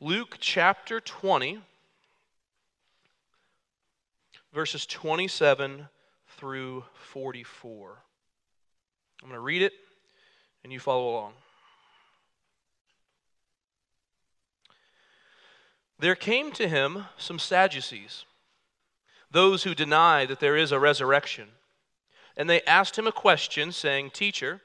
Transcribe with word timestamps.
Luke 0.00 0.36
chapter 0.38 1.00
20, 1.00 1.58
verses 4.52 4.86
27 4.86 5.88
through 6.36 6.84
44. 6.94 7.98
I'm 9.20 9.28
going 9.28 9.36
to 9.36 9.40
read 9.40 9.62
it, 9.62 9.72
and 10.62 10.72
you 10.72 10.78
follow 10.78 11.10
along. 11.10 11.32
There 15.98 16.14
came 16.14 16.52
to 16.52 16.68
him 16.68 17.06
some 17.16 17.40
Sadducees, 17.40 18.24
those 19.32 19.64
who 19.64 19.74
deny 19.74 20.24
that 20.26 20.38
there 20.38 20.56
is 20.56 20.70
a 20.70 20.78
resurrection. 20.78 21.48
And 22.36 22.48
they 22.48 22.62
asked 22.62 22.96
him 22.96 23.08
a 23.08 23.12
question, 23.12 23.72
saying, 23.72 24.10
Teacher, 24.10 24.60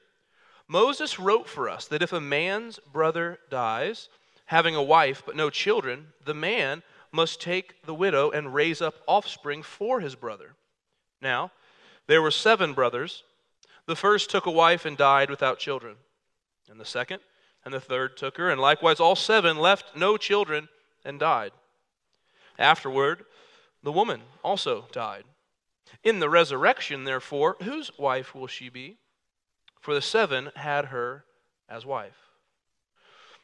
Moses 0.67 1.17
wrote 1.17 1.49
for 1.49 1.67
us 1.67 1.87
that 1.87 2.03
if 2.03 2.13
a 2.13 2.21
man's 2.21 2.77
brother 2.91 3.39
dies, 3.49 4.09
having 4.45 4.75
a 4.75 4.83
wife 4.83 5.23
but 5.25 5.35
no 5.35 5.49
children, 5.49 6.07
the 6.23 6.33
man 6.33 6.83
must 7.11 7.41
take 7.41 7.85
the 7.85 7.93
widow 7.93 8.31
and 8.31 8.53
raise 8.53 8.81
up 8.81 8.95
offspring 9.07 9.63
for 9.63 9.99
his 9.99 10.15
brother. 10.15 10.55
Now, 11.21 11.51
there 12.07 12.21
were 12.21 12.31
seven 12.31 12.73
brothers. 12.73 13.23
The 13.85 13.95
first 13.95 14.29
took 14.29 14.45
a 14.45 14.51
wife 14.51 14.85
and 14.85 14.97
died 14.97 15.29
without 15.29 15.59
children, 15.59 15.95
and 16.69 16.79
the 16.79 16.85
second 16.85 17.21
and 17.65 17.73
the 17.73 17.79
third 17.79 18.17
took 18.17 18.37
her, 18.37 18.49
and 18.49 18.59
likewise 18.59 18.99
all 18.99 19.15
seven 19.15 19.57
left 19.57 19.95
no 19.95 20.17
children 20.17 20.67
and 21.05 21.19
died. 21.19 21.51
Afterward, 22.57 23.25
the 23.81 23.91
woman 23.91 24.21
also 24.43 24.87
died. 24.91 25.23
In 26.03 26.19
the 26.19 26.29
resurrection, 26.29 27.03
therefore, 27.03 27.57
whose 27.61 27.91
wife 27.97 28.35
will 28.35 28.47
she 28.47 28.69
be? 28.69 28.97
For 29.79 29.93
the 29.93 30.01
seven 30.01 30.51
had 30.55 30.85
her 30.85 31.25
as 31.69 31.85
wife. 31.85 32.22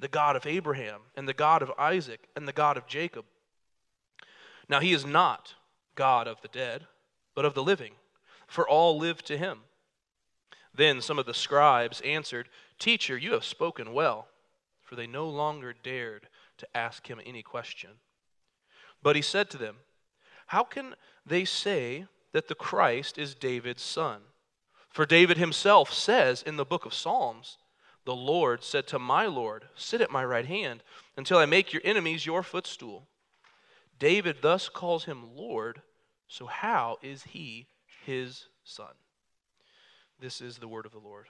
the 0.00 0.08
God 0.08 0.34
of 0.34 0.46
Abraham, 0.46 1.00
and 1.14 1.28
the 1.28 1.34
God 1.34 1.62
of 1.62 1.70
Isaac, 1.78 2.28
and 2.34 2.48
the 2.48 2.52
God 2.52 2.76
of 2.76 2.86
Jacob. 2.86 3.24
Now 4.68 4.80
he 4.80 4.92
is 4.92 5.04
not 5.04 5.54
God 5.94 6.26
of 6.26 6.40
the 6.40 6.48
dead, 6.48 6.86
but 7.34 7.44
of 7.44 7.54
the 7.54 7.62
living, 7.62 7.92
for 8.46 8.68
all 8.68 8.98
live 8.98 9.22
to 9.24 9.36
him. 9.36 9.60
Then 10.74 11.00
some 11.00 11.18
of 11.18 11.26
the 11.26 11.34
scribes 11.34 12.00
answered, 12.00 12.48
Teacher, 12.78 13.16
you 13.16 13.32
have 13.32 13.44
spoken 13.44 13.92
well, 13.92 14.28
for 14.82 14.96
they 14.96 15.06
no 15.06 15.28
longer 15.28 15.74
dared 15.82 16.28
to 16.58 16.76
ask 16.76 17.08
him 17.08 17.20
any 17.24 17.42
question. 17.42 17.90
But 19.02 19.16
he 19.16 19.22
said 19.22 19.50
to 19.50 19.58
them, 19.58 19.76
How 20.46 20.64
can 20.64 20.94
they 21.26 21.44
say 21.44 22.06
that 22.32 22.48
the 22.48 22.54
Christ 22.54 23.18
is 23.18 23.34
David's 23.34 23.82
son? 23.82 24.20
For 24.88 25.06
David 25.06 25.36
himself 25.36 25.92
says 25.92 26.42
in 26.42 26.56
the 26.56 26.64
book 26.64 26.84
of 26.84 26.94
Psalms, 26.94 27.58
The 28.10 28.16
Lord 28.16 28.64
said 28.64 28.88
to 28.88 28.98
my 28.98 29.26
Lord, 29.26 29.68
Sit 29.76 30.00
at 30.00 30.10
my 30.10 30.24
right 30.24 30.44
hand 30.44 30.82
until 31.16 31.38
I 31.38 31.46
make 31.46 31.72
your 31.72 31.80
enemies 31.84 32.26
your 32.26 32.42
footstool. 32.42 33.06
David 34.00 34.38
thus 34.42 34.68
calls 34.68 35.04
him 35.04 35.36
Lord, 35.36 35.82
so 36.26 36.46
how 36.46 36.98
is 37.02 37.22
he 37.22 37.68
his 38.04 38.46
son? 38.64 38.94
This 40.18 40.40
is 40.40 40.58
the 40.58 40.66
word 40.66 40.86
of 40.86 40.90
the 40.90 40.98
Lord. 40.98 41.26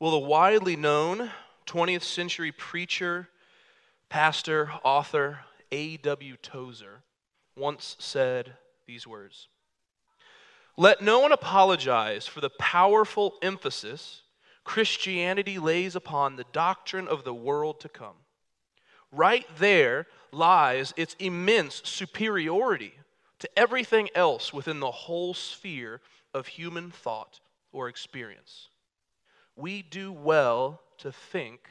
Well, 0.00 0.10
the 0.10 0.18
widely 0.18 0.74
known 0.74 1.30
20th 1.68 2.02
century 2.02 2.50
preacher, 2.50 3.28
pastor, 4.08 4.72
author 4.82 5.44
A.W. 5.70 6.38
Tozer 6.42 7.04
once 7.56 7.94
said 8.00 8.54
these 8.88 9.06
words 9.06 9.46
Let 10.80 11.02
no 11.02 11.18
one 11.18 11.32
apologize 11.32 12.28
for 12.28 12.40
the 12.40 12.50
powerful 12.50 13.34
emphasis 13.42 14.22
Christianity 14.62 15.58
lays 15.58 15.96
upon 15.96 16.36
the 16.36 16.46
doctrine 16.52 17.08
of 17.08 17.24
the 17.24 17.34
world 17.34 17.80
to 17.80 17.88
come. 17.88 18.14
Right 19.10 19.44
there 19.58 20.06
lies 20.30 20.94
its 20.96 21.16
immense 21.18 21.82
superiority 21.84 22.94
to 23.40 23.48
everything 23.58 24.08
else 24.14 24.52
within 24.52 24.78
the 24.78 24.92
whole 24.92 25.34
sphere 25.34 26.00
of 26.32 26.46
human 26.46 26.92
thought 26.92 27.40
or 27.72 27.88
experience. 27.88 28.68
We 29.56 29.82
do 29.82 30.12
well 30.12 30.80
to 30.98 31.10
think 31.10 31.68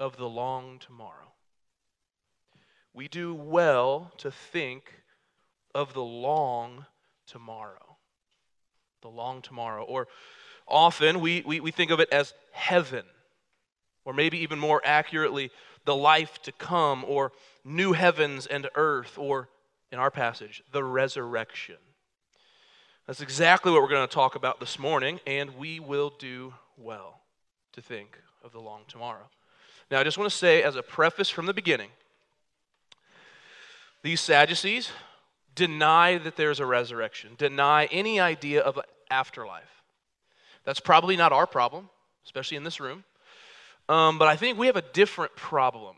of 0.00 0.16
the 0.16 0.28
long 0.28 0.80
tomorrow. 0.80 1.32
We 2.92 3.06
do 3.06 3.36
well 3.36 4.10
to 4.16 4.32
think 4.32 4.94
of 5.76 5.94
the 5.94 6.02
long 6.02 6.86
tomorrow. 7.24 7.87
The 9.02 9.08
long 9.08 9.42
tomorrow. 9.42 9.84
Or 9.84 10.08
often 10.66 11.20
we, 11.20 11.42
we, 11.46 11.60
we 11.60 11.70
think 11.70 11.90
of 11.90 12.00
it 12.00 12.08
as 12.12 12.34
heaven, 12.52 13.04
or 14.04 14.12
maybe 14.12 14.38
even 14.38 14.58
more 14.58 14.82
accurately, 14.84 15.50
the 15.84 15.96
life 15.96 16.42
to 16.42 16.52
come, 16.52 17.04
or 17.06 17.32
new 17.64 17.92
heavens 17.92 18.46
and 18.46 18.68
earth, 18.74 19.16
or 19.16 19.48
in 19.90 19.98
our 19.98 20.10
passage, 20.10 20.62
the 20.72 20.84
resurrection. 20.84 21.76
That's 23.06 23.22
exactly 23.22 23.72
what 23.72 23.80
we're 23.80 23.88
going 23.88 24.06
to 24.06 24.14
talk 24.14 24.34
about 24.34 24.60
this 24.60 24.78
morning, 24.78 25.20
and 25.26 25.56
we 25.56 25.80
will 25.80 26.10
do 26.18 26.52
well 26.76 27.22
to 27.72 27.80
think 27.80 28.18
of 28.44 28.52
the 28.52 28.60
long 28.60 28.82
tomorrow. 28.86 29.30
Now, 29.90 30.00
I 30.00 30.04
just 30.04 30.18
want 30.18 30.30
to 30.30 30.36
say, 30.36 30.62
as 30.62 30.76
a 30.76 30.82
preface 30.82 31.30
from 31.30 31.46
the 31.46 31.54
beginning, 31.54 31.88
these 34.02 34.20
Sadducees 34.20 34.90
deny 35.58 36.18
that 36.18 36.36
there's 36.36 36.60
a 36.60 36.66
resurrection, 36.66 37.32
deny 37.36 37.86
any 37.86 38.20
idea 38.20 38.62
of 38.62 38.76
an 38.76 38.84
afterlife. 39.10 39.82
That's 40.64 40.78
probably 40.80 41.16
not 41.16 41.32
our 41.32 41.46
problem, 41.46 41.90
especially 42.24 42.56
in 42.56 42.62
this 42.62 42.78
room. 42.78 43.02
Um, 43.88 44.18
but 44.18 44.28
I 44.28 44.36
think 44.36 44.56
we 44.56 44.68
have 44.68 44.76
a 44.76 44.82
different 44.82 45.34
problem. 45.34 45.96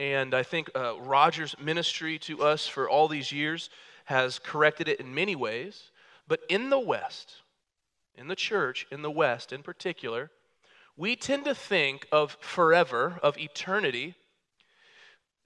And 0.00 0.34
I 0.34 0.42
think 0.42 0.70
uh, 0.74 0.98
Roger's 1.00 1.54
ministry 1.60 2.18
to 2.20 2.42
us 2.42 2.66
for 2.66 2.90
all 2.90 3.06
these 3.06 3.30
years 3.30 3.70
has 4.06 4.40
corrected 4.40 4.88
it 4.88 4.98
in 4.98 5.14
many 5.14 5.36
ways. 5.36 5.90
But 6.26 6.40
in 6.48 6.70
the 6.70 6.80
West, 6.80 7.36
in 8.16 8.26
the 8.26 8.34
church, 8.34 8.86
in 8.90 9.02
the 9.02 9.10
West 9.10 9.52
in 9.52 9.62
particular, 9.62 10.30
we 10.96 11.14
tend 11.14 11.44
to 11.44 11.54
think 11.54 12.08
of 12.10 12.36
forever, 12.40 13.20
of 13.22 13.38
eternity, 13.38 14.14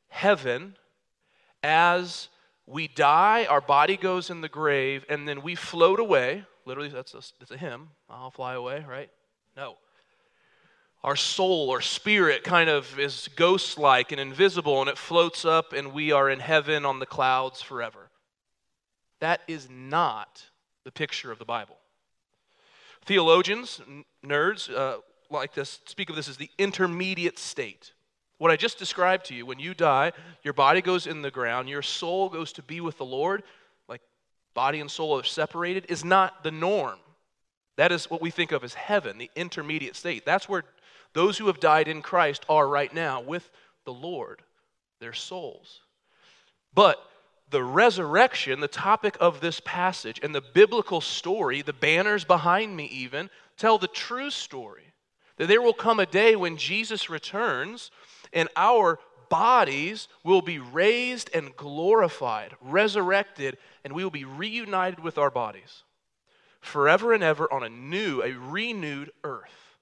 heaven, 0.08 0.76
as 1.62 2.28
we 2.68 2.86
die, 2.86 3.46
our 3.46 3.60
body 3.60 3.96
goes 3.96 4.28
in 4.28 4.42
the 4.42 4.48
grave, 4.48 5.04
and 5.08 5.26
then 5.26 5.42
we 5.42 5.54
float 5.54 5.98
away. 5.98 6.44
Literally, 6.66 6.90
that's 6.90 7.14
a, 7.14 7.22
that's 7.38 7.50
a 7.50 7.56
hymn. 7.56 7.88
I'll 8.10 8.30
fly 8.30 8.54
away, 8.54 8.84
right? 8.86 9.10
No. 9.56 9.76
Our 11.02 11.16
soul 11.16 11.70
or 11.70 11.80
spirit 11.80 12.44
kind 12.44 12.68
of 12.68 12.98
is 12.98 13.28
ghost 13.36 13.78
like 13.78 14.12
and 14.12 14.20
invisible, 14.20 14.80
and 14.80 14.90
it 14.90 14.98
floats 14.98 15.44
up, 15.44 15.72
and 15.72 15.92
we 15.92 16.12
are 16.12 16.28
in 16.28 16.40
heaven 16.40 16.84
on 16.84 16.98
the 16.98 17.06
clouds 17.06 17.62
forever. 17.62 18.10
That 19.20 19.40
is 19.48 19.68
not 19.70 20.44
the 20.84 20.92
picture 20.92 21.32
of 21.32 21.38
the 21.38 21.44
Bible. 21.44 21.78
Theologians, 23.06 23.80
nerds, 24.24 24.72
uh, 24.74 24.98
like 25.30 25.54
this, 25.54 25.80
speak 25.86 26.10
of 26.10 26.16
this 26.16 26.28
as 26.28 26.36
the 26.36 26.50
intermediate 26.58 27.38
state. 27.38 27.92
What 28.38 28.52
I 28.52 28.56
just 28.56 28.78
described 28.78 29.26
to 29.26 29.34
you, 29.34 29.44
when 29.44 29.58
you 29.58 29.74
die, 29.74 30.12
your 30.42 30.54
body 30.54 30.80
goes 30.80 31.06
in 31.06 31.22
the 31.22 31.30
ground, 31.30 31.68
your 31.68 31.82
soul 31.82 32.28
goes 32.28 32.52
to 32.54 32.62
be 32.62 32.80
with 32.80 32.96
the 32.96 33.04
Lord, 33.04 33.42
like 33.88 34.00
body 34.54 34.80
and 34.80 34.90
soul 34.90 35.18
are 35.18 35.24
separated, 35.24 35.86
is 35.88 36.04
not 36.04 36.44
the 36.44 36.52
norm. 36.52 36.98
That 37.76 37.92
is 37.92 38.10
what 38.10 38.22
we 38.22 38.30
think 38.30 38.52
of 38.52 38.64
as 38.64 38.74
heaven, 38.74 39.18
the 39.18 39.30
intermediate 39.34 39.96
state. 39.96 40.24
That's 40.24 40.48
where 40.48 40.64
those 41.14 41.38
who 41.38 41.48
have 41.48 41.60
died 41.60 41.88
in 41.88 42.00
Christ 42.02 42.44
are 42.48 42.68
right 42.68 42.92
now 42.92 43.20
with 43.20 43.50
the 43.84 43.92
Lord, 43.92 44.42
their 45.00 45.12
souls. 45.12 45.80
But 46.74 47.02
the 47.50 47.62
resurrection, 47.62 48.60
the 48.60 48.68
topic 48.68 49.16
of 49.20 49.40
this 49.40 49.60
passage, 49.64 50.20
and 50.22 50.34
the 50.34 50.40
biblical 50.40 51.00
story, 51.00 51.62
the 51.62 51.72
banners 51.72 52.24
behind 52.24 52.76
me 52.76 52.84
even, 52.86 53.30
tell 53.56 53.78
the 53.78 53.88
true 53.88 54.30
story 54.30 54.92
that 55.38 55.48
there 55.48 55.62
will 55.62 55.72
come 55.72 55.98
a 55.98 56.06
day 56.06 56.36
when 56.36 56.56
Jesus 56.56 57.08
returns 57.08 57.90
and 58.32 58.48
our 58.56 58.98
bodies 59.28 60.08
will 60.24 60.42
be 60.42 60.58
raised 60.58 61.30
and 61.34 61.56
glorified, 61.56 62.54
resurrected, 62.60 63.58
and 63.84 63.92
we 63.92 64.02
will 64.02 64.10
be 64.10 64.24
reunited 64.24 65.00
with 65.00 65.18
our 65.18 65.30
bodies 65.30 65.84
forever 66.60 67.12
and 67.12 67.22
ever 67.22 67.52
on 67.52 67.62
a 67.62 67.68
new, 67.68 68.22
a 68.22 68.32
renewed 68.32 69.12
earth. 69.24 69.76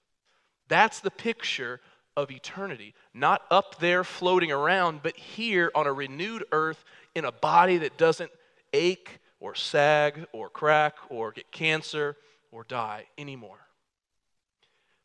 That's 0.69 1.01
the 1.01 1.11
picture 1.11 1.81
of 2.17 2.31
eternity. 2.31 2.95
Not 3.15 3.43
up 3.51 3.79
there 3.79 4.05
floating 4.05 4.51
around, 4.51 5.03
but 5.03 5.17
here 5.17 5.71
on 5.75 5.87
a 5.87 5.93
renewed 5.93 6.45
earth 6.53 6.85
in 7.15 7.25
a 7.25 7.33
body 7.33 7.79
that 7.79 7.97
doesn't 7.97 8.31
ache 8.73 9.21
or 9.39 9.55
sag 9.55 10.27
or 10.33 10.49
crack 10.49 10.95
or 11.09 11.33
get 11.33 11.51
cancer 11.53 12.17
or 12.51 12.65
die 12.65 13.05
anymore. 13.19 13.59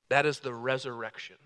That 0.09 0.25
is 0.25 0.39
the 0.39 0.53
resurrection. 0.53 1.38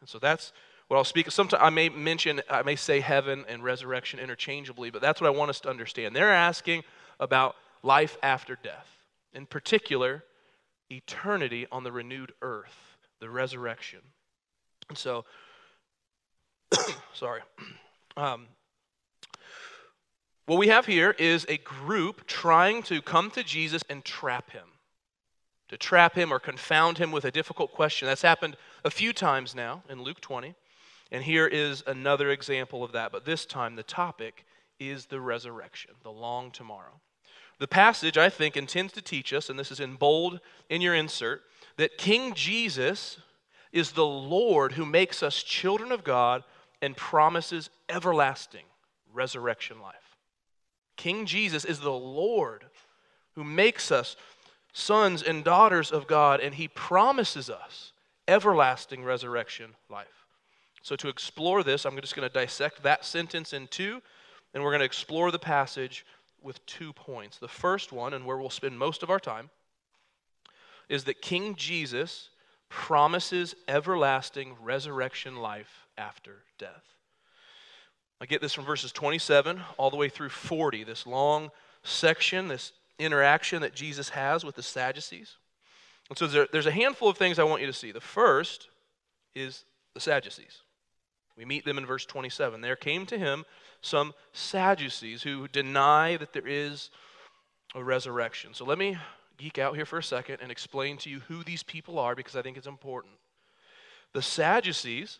And 0.00 0.08
so 0.08 0.18
that's 0.18 0.52
what 0.90 0.96
I'll 0.96 1.04
speak. 1.04 1.30
Sometimes 1.30 1.62
I 1.64 1.70
may 1.70 1.88
mention, 1.88 2.42
I 2.50 2.62
may 2.62 2.74
say 2.74 2.98
heaven 2.98 3.44
and 3.48 3.62
resurrection 3.62 4.18
interchangeably, 4.18 4.90
but 4.90 5.00
that's 5.00 5.20
what 5.20 5.28
I 5.28 5.30
want 5.30 5.48
us 5.48 5.60
to 5.60 5.70
understand. 5.70 6.16
They're 6.16 6.32
asking 6.32 6.82
about 7.20 7.54
life 7.84 8.18
after 8.24 8.58
death, 8.60 8.88
in 9.32 9.46
particular, 9.46 10.24
eternity 10.90 11.68
on 11.70 11.84
the 11.84 11.92
renewed 11.92 12.32
earth, 12.42 12.74
the 13.20 13.30
resurrection. 13.30 14.00
And 14.88 14.98
so, 14.98 15.24
sorry. 17.14 17.42
Um, 18.16 18.48
what 20.46 20.58
we 20.58 20.66
have 20.66 20.84
here 20.84 21.14
is 21.16 21.46
a 21.48 21.58
group 21.58 22.26
trying 22.26 22.82
to 22.82 23.00
come 23.00 23.30
to 23.30 23.44
Jesus 23.44 23.84
and 23.88 24.04
trap 24.04 24.50
him, 24.50 24.66
to 25.68 25.78
trap 25.78 26.16
him 26.16 26.32
or 26.32 26.40
confound 26.40 26.98
him 26.98 27.12
with 27.12 27.24
a 27.24 27.30
difficult 27.30 27.72
question. 27.72 28.08
That's 28.08 28.22
happened 28.22 28.56
a 28.84 28.90
few 28.90 29.12
times 29.12 29.54
now 29.54 29.84
in 29.88 30.02
Luke 30.02 30.20
20. 30.20 30.56
And 31.12 31.24
here 31.24 31.46
is 31.46 31.82
another 31.86 32.30
example 32.30 32.84
of 32.84 32.92
that. 32.92 33.12
But 33.12 33.24
this 33.24 33.44
time, 33.44 33.76
the 33.76 33.82
topic 33.82 34.44
is 34.78 35.06
the 35.06 35.20
resurrection, 35.20 35.92
the 36.02 36.10
long 36.10 36.50
tomorrow. 36.50 37.00
The 37.58 37.68
passage, 37.68 38.16
I 38.16 38.30
think, 38.30 38.56
intends 38.56 38.92
to 38.94 39.02
teach 39.02 39.32
us, 39.32 39.50
and 39.50 39.58
this 39.58 39.70
is 39.70 39.80
in 39.80 39.96
bold 39.96 40.40
in 40.68 40.80
your 40.80 40.94
insert, 40.94 41.42
that 41.76 41.98
King 41.98 42.32
Jesus 42.34 43.18
is 43.72 43.92
the 43.92 44.06
Lord 44.06 44.72
who 44.72 44.86
makes 44.86 45.22
us 45.22 45.42
children 45.42 45.92
of 45.92 46.02
God 46.02 46.42
and 46.80 46.96
promises 46.96 47.68
everlasting 47.88 48.64
resurrection 49.12 49.80
life. 49.80 50.16
King 50.96 51.26
Jesus 51.26 51.64
is 51.64 51.80
the 51.80 51.92
Lord 51.92 52.64
who 53.34 53.44
makes 53.44 53.92
us 53.92 54.16
sons 54.72 55.22
and 55.22 55.44
daughters 55.44 55.90
of 55.90 56.06
God, 56.06 56.40
and 56.40 56.54
he 56.54 56.68
promises 56.68 57.50
us 57.50 57.92
everlasting 58.26 59.04
resurrection 59.04 59.74
life. 59.88 60.19
So, 60.82 60.96
to 60.96 61.08
explore 61.08 61.62
this, 61.62 61.84
I'm 61.84 62.00
just 62.00 62.16
going 62.16 62.28
to 62.28 62.32
dissect 62.32 62.82
that 62.82 63.04
sentence 63.04 63.52
in 63.52 63.66
two, 63.68 64.00
and 64.54 64.62
we're 64.62 64.70
going 64.70 64.80
to 64.80 64.86
explore 64.86 65.30
the 65.30 65.38
passage 65.38 66.06
with 66.42 66.64
two 66.66 66.92
points. 66.92 67.38
The 67.38 67.48
first 67.48 67.92
one, 67.92 68.14
and 68.14 68.24
where 68.24 68.38
we'll 68.38 68.50
spend 68.50 68.78
most 68.78 69.02
of 69.02 69.10
our 69.10 69.20
time, 69.20 69.50
is 70.88 71.04
that 71.04 71.20
King 71.20 71.54
Jesus 71.54 72.30
promises 72.68 73.54
everlasting 73.68 74.56
resurrection 74.62 75.36
life 75.36 75.86
after 75.98 76.42
death. 76.58 76.84
I 78.20 78.26
get 78.26 78.40
this 78.40 78.52
from 78.52 78.64
verses 78.64 78.92
27 78.92 79.60
all 79.76 79.90
the 79.90 79.96
way 79.96 80.08
through 80.08 80.28
40, 80.28 80.84
this 80.84 81.06
long 81.06 81.50
section, 81.82 82.48
this 82.48 82.72
interaction 82.98 83.62
that 83.62 83.74
Jesus 83.74 84.10
has 84.10 84.44
with 84.44 84.56
the 84.56 84.62
Sadducees. 84.62 85.36
And 86.08 86.18
so 86.18 86.26
there, 86.26 86.48
there's 86.52 86.66
a 86.66 86.72
handful 86.72 87.08
of 87.08 87.16
things 87.16 87.38
I 87.38 87.44
want 87.44 87.60
you 87.60 87.66
to 87.66 87.72
see. 87.72 87.92
The 87.92 88.00
first 88.00 88.68
is 89.34 89.64
the 89.94 90.00
Sadducees. 90.00 90.62
We 91.40 91.46
meet 91.46 91.64
them 91.64 91.78
in 91.78 91.86
verse 91.86 92.04
27. 92.04 92.60
There 92.60 92.76
came 92.76 93.06
to 93.06 93.16
him 93.16 93.46
some 93.80 94.12
Sadducees 94.34 95.22
who 95.22 95.48
deny 95.48 96.18
that 96.18 96.34
there 96.34 96.46
is 96.46 96.90
a 97.74 97.82
resurrection. 97.82 98.52
So 98.52 98.66
let 98.66 98.76
me 98.76 98.98
geek 99.38 99.58
out 99.58 99.74
here 99.74 99.86
for 99.86 99.98
a 99.98 100.02
second 100.02 100.40
and 100.42 100.52
explain 100.52 100.98
to 100.98 101.08
you 101.08 101.20
who 101.20 101.42
these 101.42 101.62
people 101.62 101.98
are 101.98 102.14
because 102.14 102.36
I 102.36 102.42
think 102.42 102.58
it's 102.58 102.66
important. 102.66 103.14
The 104.12 104.20
Sadducees 104.20 105.18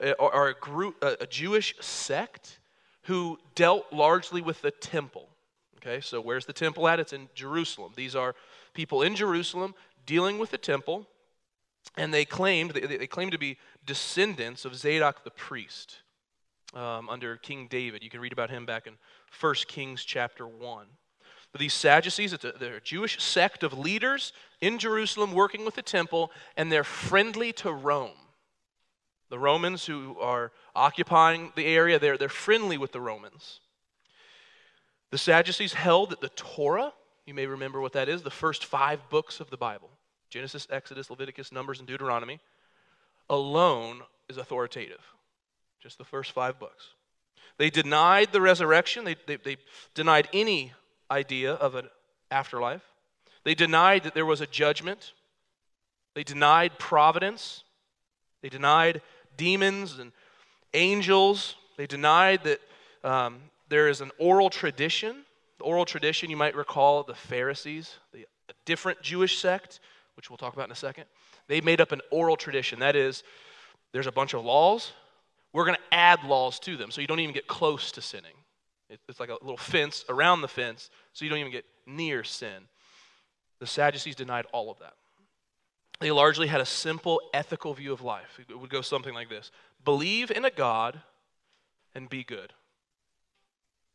uh, 0.00 0.12
are 0.20 0.46
a 0.46 0.54
group, 0.54 1.02
a 1.02 1.26
Jewish 1.26 1.74
sect 1.80 2.60
who 3.02 3.36
dealt 3.56 3.92
largely 3.92 4.42
with 4.42 4.62
the 4.62 4.70
temple. 4.70 5.30
Okay, 5.78 6.00
so 6.00 6.20
where's 6.20 6.46
the 6.46 6.52
temple 6.52 6.86
at? 6.86 7.00
It's 7.00 7.12
in 7.12 7.28
Jerusalem. 7.34 7.90
These 7.96 8.14
are 8.14 8.36
people 8.72 9.02
in 9.02 9.16
Jerusalem 9.16 9.74
dealing 10.06 10.38
with 10.38 10.52
the 10.52 10.58
temple, 10.58 11.08
and 11.96 12.12
they 12.14 12.24
claimed 12.24 12.72
they, 12.72 12.96
they 12.96 13.06
claimed 13.06 13.32
to 13.32 13.38
be 13.38 13.58
descendants 13.84 14.64
of 14.64 14.74
Zadok 14.74 15.24
the 15.24 15.30
priest 15.30 15.98
um, 16.74 17.08
under 17.08 17.36
King 17.36 17.66
David. 17.68 18.02
You 18.02 18.10
can 18.10 18.20
read 18.20 18.32
about 18.32 18.50
him 18.50 18.66
back 18.66 18.86
in 18.86 18.94
1 19.40 19.54
Kings 19.66 20.04
chapter 20.04 20.46
1. 20.46 20.86
But 21.52 21.60
these 21.60 21.74
Sadducees, 21.74 22.32
a, 22.32 22.38
they're 22.38 22.76
a 22.76 22.80
Jewish 22.80 23.20
sect 23.20 23.62
of 23.62 23.76
leaders 23.76 24.32
in 24.60 24.78
Jerusalem 24.78 25.32
working 25.32 25.64
with 25.64 25.74
the 25.74 25.82
temple, 25.82 26.30
and 26.56 26.70
they're 26.70 26.84
friendly 26.84 27.52
to 27.54 27.72
Rome. 27.72 28.16
The 29.30 29.38
Romans 29.38 29.86
who 29.86 30.16
are 30.20 30.52
occupying 30.74 31.52
the 31.56 31.66
area, 31.66 31.98
they're, 31.98 32.18
they're 32.18 32.28
friendly 32.28 32.78
with 32.78 32.92
the 32.92 33.00
Romans. 33.00 33.60
The 35.10 35.18
Sadducees 35.18 35.72
held 35.72 36.10
that 36.10 36.20
the 36.20 36.28
Torah, 36.30 36.92
you 37.26 37.34
may 37.34 37.46
remember 37.46 37.80
what 37.80 37.92
that 37.94 38.08
is, 38.08 38.22
the 38.22 38.30
first 38.30 38.64
five 38.64 39.08
books 39.08 39.40
of 39.40 39.50
the 39.50 39.56
Bible 39.56 39.90
Genesis, 40.30 40.66
Exodus, 40.70 41.10
Leviticus, 41.10 41.52
Numbers, 41.52 41.80
and 41.80 41.88
Deuteronomy 41.88 42.40
alone 43.28 44.02
is 44.28 44.36
authoritative. 44.36 45.00
Just 45.80 45.98
the 45.98 46.04
first 46.04 46.32
five 46.32 46.58
books. 46.58 46.90
They 47.58 47.70
denied 47.70 48.32
the 48.32 48.40
resurrection, 48.40 49.04
they, 49.04 49.16
they, 49.26 49.36
they 49.36 49.56
denied 49.94 50.28
any 50.32 50.72
idea 51.10 51.52
of 51.52 51.74
an 51.74 51.88
afterlife. 52.30 52.82
They 53.44 53.54
denied 53.54 54.04
that 54.04 54.14
there 54.14 54.26
was 54.26 54.40
a 54.40 54.46
judgment. 54.46 55.12
They 56.14 56.22
denied 56.22 56.78
providence. 56.78 57.64
They 58.42 58.48
denied 58.48 59.02
demons 59.36 59.98
and 59.98 60.12
angels. 60.74 61.56
They 61.76 61.86
denied 61.86 62.44
that 62.44 62.60
um, 63.02 63.38
there 63.68 63.88
is 63.88 64.00
an 64.00 64.10
oral 64.18 64.50
tradition. 64.50 65.24
The 65.58 65.64
oral 65.64 65.84
tradition, 65.84 66.30
you 66.30 66.36
might 66.36 66.54
recall, 66.54 67.02
the 67.02 67.14
Pharisees, 67.14 67.98
the, 68.12 68.26
different 68.64 69.00
Jewish 69.02 69.38
sect, 69.38 69.80
which 70.20 70.28
we'll 70.28 70.36
talk 70.36 70.52
about 70.52 70.66
in 70.66 70.72
a 70.72 70.76
second. 70.76 71.04
They 71.48 71.62
made 71.62 71.80
up 71.80 71.92
an 71.92 72.02
oral 72.10 72.36
tradition. 72.36 72.80
That 72.80 72.94
is, 72.94 73.22
there's 73.92 74.06
a 74.06 74.12
bunch 74.12 74.34
of 74.34 74.44
laws. 74.44 74.92
We're 75.54 75.64
going 75.64 75.78
to 75.78 75.96
add 75.96 76.22
laws 76.24 76.58
to 76.60 76.76
them 76.76 76.90
so 76.90 77.00
you 77.00 77.06
don't 77.06 77.20
even 77.20 77.32
get 77.32 77.46
close 77.46 77.90
to 77.92 78.02
sinning. 78.02 78.34
It's 78.90 79.18
like 79.18 79.30
a 79.30 79.38
little 79.40 79.56
fence 79.56 80.04
around 80.10 80.42
the 80.42 80.48
fence 80.48 80.90
so 81.14 81.24
you 81.24 81.30
don't 81.30 81.38
even 81.38 81.52
get 81.52 81.64
near 81.86 82.22
sin. 82.22 82.68
The 83.60 83.66
Sadducees 83.66 84.14
denied 84.14 84.44
all 84.52 84.70
of 84.70 84.78
that. 84.80 84.92
They 86.00 86.10
largely 86.10 86.48
had 86.48 86.60
a 86.60 86.66
simple 86.66 87.22
ethical 87.32 87.72
view 87.72 87.90
of 87.90 88.02
life. 88.02 88.38
It 88.46 88.58
would 88.58 88.68
go 88.68 88.82
something 88.82 89.14
like 89.14 89.30
this 89.30 89.50
Believe 89.82 90.30
in 90.30 90.44
a 90.44 90.50
God 90.50 91.00
and 91.94 92.10
be 92.10 92.24
good. 92.24 92.52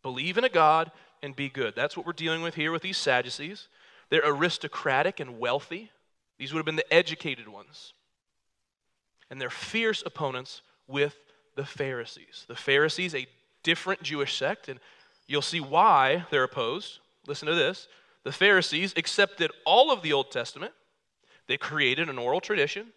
Believe 0.01 0.39
in 0.39 0.43
a 0.43 0.49
God 0.49 0.91
and 1.21 1.35
be 1.35 1.49
good. 1.49 1.75
That's 1.75 1.95
what 1.95 2.07
we're 2.07 2.13
dealing 2.13 2.41
with 2.41 2.55
here 2.55 2.71
with 2.71 2.81
these 2.81 2.97
Sadducees. 2.97 3.67
They're 4.09 4.23
aristocratic 4.25 5.19
and 5.19 5.37
wealthy. 5.37 5.91
These 6.37 6.53
would 6.53 6.59
have 6.59 6.65
been 6.65 6.75
the 6.75 6.93
educated 6.93 7.47
ones. 7.47 7.93
And 9.29 9.39
they're 9.39 9.49
fierce 9.49 10.03
opponents 10.05 10.61
with 10.87 11.15
the 11.55 11.65
Pharisees. 11.65 12.45
The 12.47 12.55
Pharisees, 12.55 13.15
a 13.15 13.27
different 13.63 14.03
Jewish 14.03 14.37
sect, 14.37 14.69
and 14.69 14.79
you'll 15.27 15.41
see 15.41 15.59
why 15.59 16.25
they're 16.29 16.43
opposed. 16.43 16.99
Listen 17.27 17.47
to 17.47 17.55
this. 17.55 17.87
The 18.23 18.31
Pharisees 18.31 18.93
accepted 18.97 19.51
all 19.65 19.91
of 19.91 20.01
the 20.01 20.13
Old 20.13 20.31
Testament, 20.31 20.73
they 21.47 21.57
created 21.57 22.09
an 22.09 22.17
oral 22.17 22.41
tradition. 22.41 22.87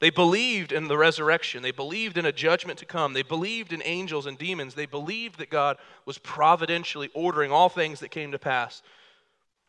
They 0.00 0.10
believed 0.10 0.72
in 0.72 0.88
the 0.88 0.98
resurrection. 0.98 1.62
They 1.62 1.70
believed 1.70 2.18
in 2.18 2.26
a 2.26 2.32
judgment 2.32 2.78
to 2.80 2.86
come. 2.86 3.12
They 3.12 3.22
believed 3.22 3.72
in 3.72 3.82
angels 3.84 4.26
and 4.26 4.36
demons. 4.36 4.74
They 4.74 4.86
believed 4.86 5.38
that 5.38 5.50
God 5.50 5.76
was 6.04 6.18
providentially 6.18 7.10
ordering 7.14 7.52
all 7.52 7.68
things 7.68 8.00
that 8.00 8.10
came 8.10 8.32
to 8.32 8.38
pass. 8.38 8.82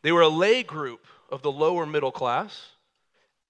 They 0.02 0.12
were 0.12 0.22
a 0.22 0.28
lay 0.28 0.62
group 0.62 1.06
of 1.30 1.42
the 1.42 1.52
lower 1.52 1.86
middle 1.86 2.10
class. 2.10 2.70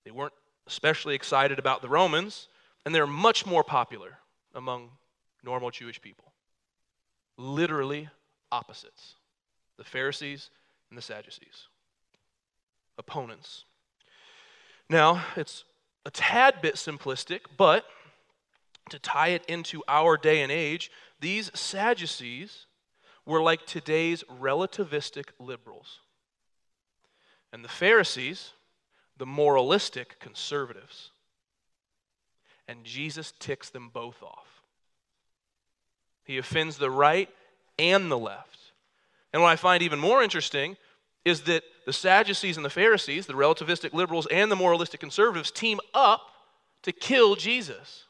They 0.07 0.13
weren't 0.13 0.33
especially 0.69 1.17
excited 1.17 1.59
about 1.59 1.83
the 1.83 1.89
Romans, 1.89 2.47
and 2.85 2.95
they're 2.95 3.09
much 3.09 3.45
more 3.45 3.65
popular 3.65 4.19
among 4.55 4.91
normal 5.43 5.73
Jewish 5.73 6.01
people. 6.01 6.33
Literally 7.37 8.09
opposites 8.53 9.17
the 9.77 9.83
Pharisees 9.83 10.51
and 10.91 10.97
the 10.97 11.03
Sadducees. 11.03 11.67
Opponents. 12.97 13.65
Now, 14.89 15.25
it's 15.35 15.65
a 16.05 16.11
tad 16.13 16.63
bit 16.63 16.77
simplistic, 16.77 17.41
but 17.57 17.85
to 18.91 19.01
tie 19.01 19.31
it 19.31 19.45
into 19.47 19.83
our 19.89 20.17
day 20.17 20.41
and 20.43 20.53
age, 20.53 20.89
these 21.19 21.51
Sadducees 21.53 22.67
were 23.25 23.43
like 23.43 23.67
today's 23.67 24.23
relativistic 24.41 25.31
liberals. 25.41 25.99
And 27.53 27.65
the 27.65 27.69
Pharisees 27.69 28.53
the 29.17 29.27
moralistic 29.27 30.19
conservatives. 30.21 31.11
And 32.69 32.85
Jesus 32.85 33.33
ticks 33.39 33.71
them 33.71 33.91
both 33.93 34.23
off. 34.23 34.63
He 36.25 36.39
offends 36.39 36.77
the 36.77 36.91
right 36.91 37.29
and 37.79 38.11
the 38.11 38.19
left. 38.19 38.59
And 39.33 39.43
what 39.43 39.49
I 39.49 39.57
find 39.57 39.83
even 39.83 39.99
more 39.99 40.23
interesting 40.23 40.77
is 41.25 41.43
that 41.43 41.63
the 41.85 41.93
Sadducees 41.93 42.57
and 42.57 42.65
the 42.65 42.71
Pharisees, 42.71 43.27
the 43.27 43.33
relativistic 43.33 43.93
liberals 43.93 44.27
and 44.31 44.51
the 44.51 44.57
moralistic 44.57 45.01
conservatives, 45.01 45.51
team 45.51 45.79
up 45.95 46.23
to 46.83 46.93
kill 46.93 47.37
Jesus. 47.37 48.05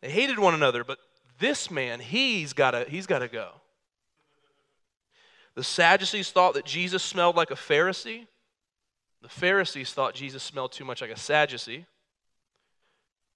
They 0.00 0.10
hated 0.10 0.38
one 0.38 0.54
another, 0.54 0.84
but 0.84 0.98
this 1.38 1.70
man, 1.70 2.00
he's 2.00 2.52
got 2.52 2.72
to 2.72 2.86
he's 2.88 3.06
to 3.06 3.28
go. 3.28 3.50
The 5.54 5.64
Sadducees 5.64 6.30
thought 6.30 6.54
that 6.54 6.64
Jesus 6.64 7.02
smelled 7.02 7.36
like 7.36 7.50
a 7.50 7.54
Pharisee. 7.54 8.26
The 9.22 9.28
Pharisees 9.28 9.92
thought 9.92 10.14
Jesus 10.14 10.42
smelled 10.42 10.72
too 10.72 10.84
much 10.84 11.00
like 11.00 11.10
a 11.10 11.18
Sadducee. 11.18 11.86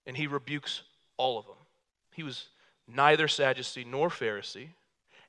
And 0.06 0.16
he 0.16 0.26
rebukes 0.26 0.82
all 1.16 1.38
of 1.38 1.46
them. 1.46 1.56
He 2.12 2.22
was 2.22 2.48
neither 2.86 3.28
Sadducee 3.28 3.84
nor 3.84 4.08
Pharisee. 4.08 4.68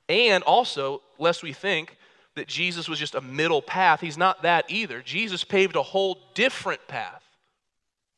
And 0.08 0.44
also, 0.44 1.02
lest 1.18 1.42
we 1.42 1.52
think 1.52 1.96
that 2.34 2.46
Jesus 2.46 2.88
was 2.88 2.98
just 2.98 3.14
a 3.14 3.20
middle 3.20 3.62
path, 3.62 4.00
he's 4.00 4.18
not 4.18 4.42
that 4.42 4.66
either. 4.68 5.00
Jesus 5.00 5.42
paved 5.42 5.76
a 5.76 5.82
whole 5.82 6.18
different 6.34 6.86
path. 6.86 7.22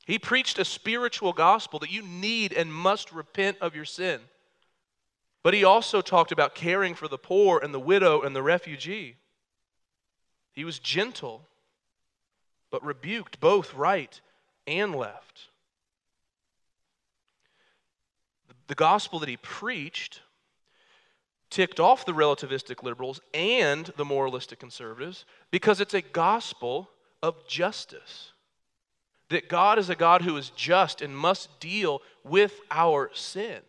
He 0.07 0.19
preached 0.19 0.59
a 0.59 0.65
spiritual 0.65 1.33
gospel 1.33 1.79
that 1.81 1.93
you 1.93 2.03
need 2.03 2.53
and 2.53 2.73
must 2.73 3.13
repent 3.13 3.59
of 3.61 3.77
your 3.77 3.85
sin. 3.85 4.21
But 5.43 5.55
he 5.55 5.65
also 5.65 6.01
talked 6.01 6.33
about 6.33 6.55
caring 6.55 6.95
for 6.95 7.09
the 7.09 7.19
poor 7.19 7.59
and 7.59 7.73
the 7.73 7.81
widow 7.81 8.23
and 8.23 8.35
the 8.35 8.43
refugee. 8.43 9.17
He 10.53 10.65
was 10.65 10.79
gentle, 10.79 11.47
but 12.71 12.85
rebuked 12.85 13.41
both 13.41 13.75
right 13.75 14.21
and 14.67 14.95
left. 14.95 15.49
The 18.67 18.75
gospel 18.75 19.19
that 19.21 19.29
he 19.29 19.39
preached 19.39 20.21
ticked 21.51 21.81
off 21.81 22.05
the 22.05 22.13
relativistic 22.13 22.83
liberals 22.83 23.21
and 23.33 23.87
the 23.97 24.05
moralistic 24.05 24.59
conservatives 24.59 25.25
because 25.51 25.81
it's 25.81 25.95
a 25.95 26.03
gospel 26.03 26.91
of 27.23 27.47
justice. 27.49 28.33
That 29.31 29.49
God 29.49 29.79
is 29.79 29.91
a 29.91 29.95
God 29.95 30.23
who 30.23 30.37
is 30.37 30.51
just 30.51 31.03
and 31.03 31.17
must 31.17 31.61
deal 31.61 32.03
with 32.25 32.61
our 32.71 33.11
sin. 33.15 33.61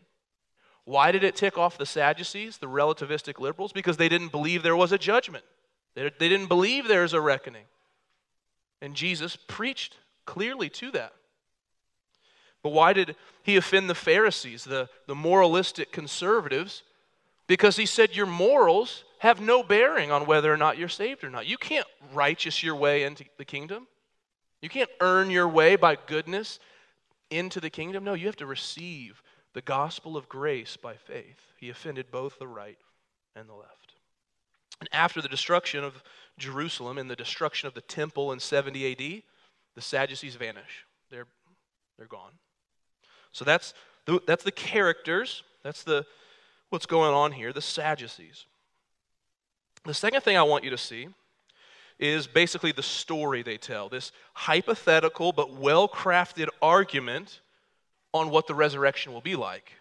Why 0.85 1.11
did 1.11 1.23
it 1.23 1.35
tick 1.35 1.57
off 1.57 1.77
the 1.77 1.85
Sadducees, 1.85 2.57
the 2.57 2.67
relativistic 2.67 3.39
liberals? 3.39 3.71
Because 3.71 3.97
they 3.97 4.09
didn't 4.09 4.31
believe 4.31 4.63
there 4.63 4.75
was 4.75 4.91
a 4.91 4.97
judgment, 4.97 5.45
they, 5.95 6.09
didn't 6.17 6.47
believe 6.47 6.87
there's 6.87 7.13
a 7.13 7.21
reckoning. 7.21 7.65
And 8.81 8.95
Jesus 8.95 9.35
preached 9.35 9.97
clearly 10.25 10.69
to 10.69 10.91
that. 10.91 11.13
But 12.61 12.73
why 12.73 12.93
did 12.93 13.15
he 13.43 13.55
offend 13.55 13.89
the 13.89 13.95
Pharisees, 13.95 14.63
the, 14.63 14.89
the 15.07 15.15
moralistic 15.15 15.91
conservatives? 15.91 16.83
Because 17.47 17.77
he 17.77 17.85
said 17.85 18.15
your 18.15 18.25
morals 18.25 19.03
have 19.19 19.41
no 19.41 19.63
bearing 19.63 20.11
on 20.11 20.25
whether 20.25 20.53
or 20.53 20.57
not 20.57 20.77
you're 20.77 20.87
saved 20.87 21.23
or 21.23 21.29
not. 21.29 21.47
You 21.47 21.57
can't 21.57 21.87
righteous 22.13 22.61
your 22.63 22.75
way 22.75 23.03
into 23.03 23.25
the 23.37 23.45
kingdom. 23.45 23.87
You 24.61 24.69
can't 24.69 24.89
earn 24.99 25.29
your 25.29 25.47
way 25.47 25.75
by 25.75 25.95
goodness 25.95 26.59
into 27.29 27.59
the 27.59 27.69
kingdom. 27.69 28.03
No, 28.03 28.13
you 28.13 28.25
have 28.27 28.35
to 28.37 28.45
receive 28.45 29.21
the 29.53 29.61
gospel 29.61 30.17
of 30.17 30.29
grace 30.29 30.77
by 30.77 30.95
faith. 30.95 31.39
He 31.57 31.69
offended 31.69 32.11
both 32.11 32.39
the 32.39 32.47
right 32.47 32.77
and 33.35 33.47
the 33.47 33.53
left. 33.53 33.88
And 34.79 34.89
after 34.91 35.21
the 35.21 35.27
destruction 35.27 35.83
of 35.83 36.03
Jerusalem 36.37 36.97
and 36.97 37.09
the 37.09 37.15
destruction 37.15 37.67
of 37.67 37.73
the 37.73 37.81
temple 37.81 38.31
in 38.31 38.39
70 38.39 38.91
AD, 38.91 39.23
the 39.75 39.81
Sadducees 39.81 40.35
vanish. 40.35 40.85
They're, 41.09 41.27
they're 41.97 42.07
gone. 42.07 42.31
So 43.31 43.45
that's 43.45 43.73
the, 44.05 44.21
that's 44.25 44.43
the 44.43 44.51
characters. 44.51 45.43
That's 45.63 45.83
the 45.83 46.05
what's 46.69 46.85
going 46.85 47.13
on 47.13 47.31
here, 47.31 47.51
the 47.51 47.61
Sadducees. 47.61 48.45
The 49.85 49.93
second 49.93 50.21
thing 50.21 50.37
I 50.37 50.43
want 50.43 50.63
you 50.63 50.69
to 50.69 50.77
see 50.77 51.07
is 51.97 52.27
basically 52.27 52.71
the 52.71 52.83
story 52.83 53.43
they 53.43 53.57
tell, 53.57 53.89
this 53.89 54.11
hypothetical 54.33 55.33
but 55.33 55.53
well 55.53 55.87
crafted 55.87 56.47
argument 56.61 57.41
on 58.13 58.29
what 58.29 58.47
the 58.47 58.55
resurrection 58.55 59.13
will 59.13 59.21
be 59.21 59.35
like. 59.35 59.73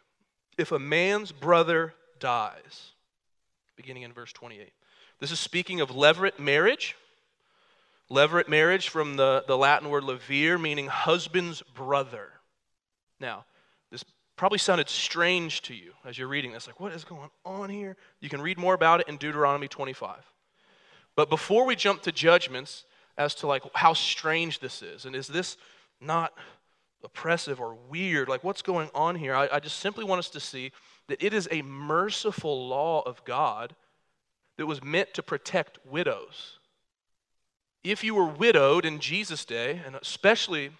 If 0.56 0.72
a 0.72 0.78
man's 0.78 1.30
brother 1.30 1.94
dies, 2.18 2.92
beginning 3.76 4.02
in 4.02 4.12
verse 4.12 4.32
28. 4.32 4.72
This 5.20 5.32
is 5.32 5.40
speaking 5.40 5.80
of 5.80 5.90
levirate 5.90 6.38
marriage. 6.38 6.96
Levirate 8.10 8.48
marriage 8.48 8.88
from 8.88 9.16
the, 9.16 9.44
the 9.46 9.58
Latin 9.58 9.90
word 9.90 10.04
levir, 10.04 10.60
meaning 10.60 10.86
husband's 10.86 11.62
brother. 11.74 12.32
Now, 13.20 13.44
this 13.90 14.04
probably 14.36 14.58
sounded 14.58 14.88
strange 14.88 15.62
to 15.62 15.74
you 15.74 15.92
as 16.04 16.16
you're 16.16 16.28
reading 16.28 16.52
this. 16.52 16.66
Like, 16.66 16.80
what 16.80 16.92
is 16.92 17.04
going 17.04 17.30
on 17.44 17.68
here? 17.68 17.96
You 18.20 18.28
can 18.28 18.40
read 18.40 18.58
more 18.58 18.74
about 18.74 19.00
it 19.00 19.08
in 19.08 19.16
Deuteronomy 19.16 19.68
25. 19.68 20.18
But 21.16 21.28
before 21.28 21.66
we 21.66 21.74
jump 21.74 22.02
to 22.02 22.12
judgments 22.12 22.84
as 23.18 23.34
to 23.36 23.48
like 23.48 23.64
how 23.74 23.92
strange 23.92 24.60
this 24.60 24.82
is, 24.82 25.04
and 25.04 25.16
is 25.16 25.26
this 25.26 25.56
not 26.00 26.32
oppressive 27.02 27.60
or 27.60 27.74
weird? 27.74 28.28
Like, 28.28 28.44
what's 28.44 28.62
going 28.62 28.88
on 28.94 29.16
here? 29.16 29.34
I, 29.34 29.48
I 29.52 29.58
just 29.58 29.80
simply 29.80 30.04
want 30.04 30.20
us 30.20 30.30
to 30.30 30.40
see 30.40 30.70
that 31.08 31.22
it 31.22 31.34
is 31.34 31.48
a 31.50 31.62
merciful 31.62 32.68
law 32.68 33.02
of 33.02 33.24
God 33.24 33.74
that 34.58 34.66
was 34.66 34.84
meant 34.84 35.14
to 35.14 35.22
protect 35.22 35.78
widows. 35.86 36.58
If 37.82 38.04
you 38.04 38.14
were 38.14 38.26
widowed 38.26 38.84
in 38.84 38.98
Jesus' 38.98 39.44
day, 39.44 39.80
and 39.86 39.96
especially 39.96 40.70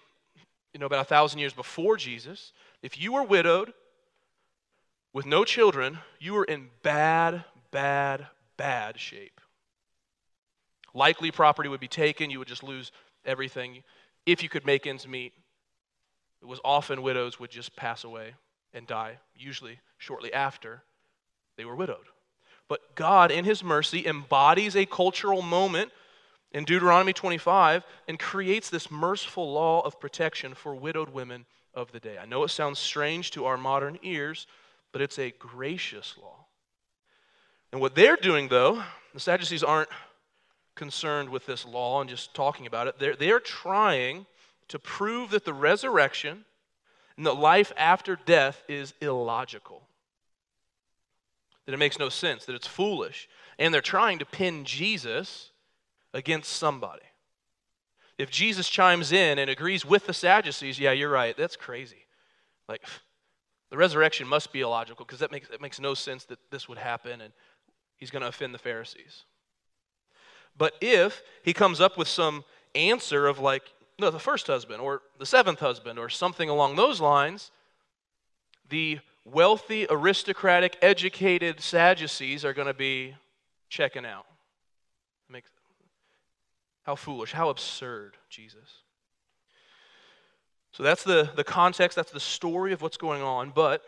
you 0.73 0.79
know 0.79 0.85
about 0.85 1.01
a 1.01 1.05
thousand 1.05 1.39
years 1.39 1.53
before 1.53 1.97
Jesus, 1.97 2.53
if 2.83 3.01
you 3.01 3.13
were 3.13 3.23
widowed 3.23 3.73
with 5.13 5.25
no 5.25 5.43
children, 5.43 5.97
you 6.19 6.33
were 6.33 6.43
in 6.43 6.69
bad, 6.83 7.45
bad, 7.71 8.27
bad 8.57 8.99
shape. 8.99 9.41
Likely 10.93 11.31
property 11.31 11.69
would 11.69 11.79
be 11.79 11.87
taken, 11.87 12.29
you 12.29 12.39
would 12.39 12.47
just 12.47 12.63
lose 12.63 12.91
everything. 13.25 13.83
If 14.25 14.43
you 14.43 14.49
could 14.49 14.65
make 14.65 14.85
ends 14.85 15.07
meet, 15.07 15.33
it 16.41 16.45
was 16.45 16.59
often 16.63 17.01
widows 17.01 17.39
would 17.39 17.49
just 17.49 17.75
pass 17.75 18.03
away 18.03 18.33
and 18.73 18.85
die, 18.85 19.17
usually 19.35 19.79
shortly 19.97 20.33
after 20.33 20.83
they 21.57 21.65
were 21.65 21.75
widowed. 21.75 22.05
But 22.69 22.95
God, 22.95 23.31
in 23.31 23.43
His 23.43 23.63
mercy, 23.63 24.07
embodies 24.07 24.77
a 24.77 24.85
cultural 24.85 25.41
moment 25.41 25.91
in 26.53 26.63
Deuteronomy 26.63 27.11
25 27.11 27.83
and 28.07 28.17
creates 28.17 28.69
this 28.69 28.89
merciful 28.89 29.51
law 29.51 29.81
of 29.81 29.99
protection 29.99 30.53
for 30.53 30.73
widowed 30.73 31.09
women 31.09 31.45
of 31.73 31.91
the 31.91 31.99
day. 31.99 32.17
I 32.17 32.25
know 32.25 32.43
it 32.43 32.49
sounds 32.49 32.79
strange 32.79 33.31
to 33.31 33.45
our 33.45 33.57
modern 33.57 33.99
ears, 34.01 34.47
but 34.91 35.01
it's 35.01 35.19
a 35.19 35.31
gracious 35.31 36.15
law. 36.21 36.45
And 37.71 37.81
what 37.81 37.95
they're 37.95 38.15
doing, 38.15 38.47
though, 38.47 38.83
the 39.13 39.19
Sadducees 39.19 39.63
aren't 39.63 39.89
concerned 40.75 41.29
with 41.29 41.45
this 41.45 41.65
law 41.65 42.01
and 42.01 42.09
just 42.09 42.33
talking 42.33 42.65
about 42.65 42.87
it. 42.87 42.99
They're, 42.99 43.15
they're 43.15 43.39
trying 43.39 44.25
to 44.69 44.79
prove 44.79 45.31
that 45.31 45.45
the 45.45 45.53
resurrection 45.53 46.45
and 47.17 47.25
the 47.25 47.35
life 47.35 47.73
after 47.75 48.15
death 48.15 48.63
is 48.67 48.93
illogical, 49.01 49.81
that 51.69 51.75
it 51.75 51.77
makes 51.77 51.99
no 51.99 52.09
sense, 52.09 52.45
that 52.45 52.55
it's 52.55 52.65
foolish. 52.65 53.29
And 53.59 53.71
they're 53.71 53.79
trying 53.79 54.17
to 54.17 54.25
pin 54.25 54.65
Jesus 54.65 55.51
against 56.15 56.51
somebody. 56.51 57.05
If 58.17 58.31
Jesus 58.31 58.67
chimes 58.67 59.11
in 59.11 59.37
and 59.37 59.51
agrees 59.51 59.85
with 59.85 60.07
the 60.07 60.13
Sadducees, 60.13 60.79
yeah, 60.79 60.93
you're 60.93 61.11
right. 61.11 61.37
That's 61.37 61.55
crazy. 61.55 62.07
Like, 62.67 62.81
the 63.69 63.77
resurrection 63.77 64.27
must 64.27 64.51
be 64.51 64.61
illogical 64.61 65.05
because 65.05 65.19
that 65.19 65.31
makes, 65.31 65.47
it 65.51 65.61
makes 65.61 65.79
no 65.79 65.93
sense 65.93 66.25
that 66.25 66.39
this 66.49 66.67
would 66.67 66.79
happen 66.79 67.21
and 67.21 67.31
he's 67.97 68.09
going 68.09 68.23
to 68.23 68.29
offend 68.29 68.55
the 68.55 68.57
Pharisees. 68.57 69.25
But 70.57 70.73
if 70.81 71.21
he 71.43 71.53
comes 71.53 71.79
up 71.79 71.99
with 71.99 72.07
some 72.07 72.45
answer 72.73 73.27
of, 73.27 73.37
like, 73.37 73.61
no, 73.99 74.09
the 74.09 74.17
first 74.17 74.47
husband 74.47 74.81
or 74.81 75.03
the 75.19 75.25
seventh 75.27 75.59
husband 75.59 75.99
or 75.99 76.09
something 76.09 76.49
along 76.49 76.77
those 76.77 76.99
lines, 76.99 77.51
the 78.69 79.01
wealthy, 79.31 79.87
aristocratic, 79.89 80.77
educated 80.81 81.61
Sadducees 81.61 82.43
are 82.45 82.53
going 82.53 82.67
to 82.67 82.73
be 82.73 83.15
checking 83.69 84.05
out. 84.05 84.25
How 86.89 86.95
foolish, 86.95 87.33
how 87.33 87.49
absurd, 87.49 88.17
Jesus. 88.31 88.81
So 90.71 90.81
that's 90.81 91.03
the, 91.03 91.29
the 91.35 91.43
context, 91.43 91.95
that's 91.95 92.11
the 92.11 92.19
story 92.19 92.73
of 92.73 92.81
what's 92.81 92.97
going 92.97 93.21
on. 93.21 93.51
But 93.53 93.83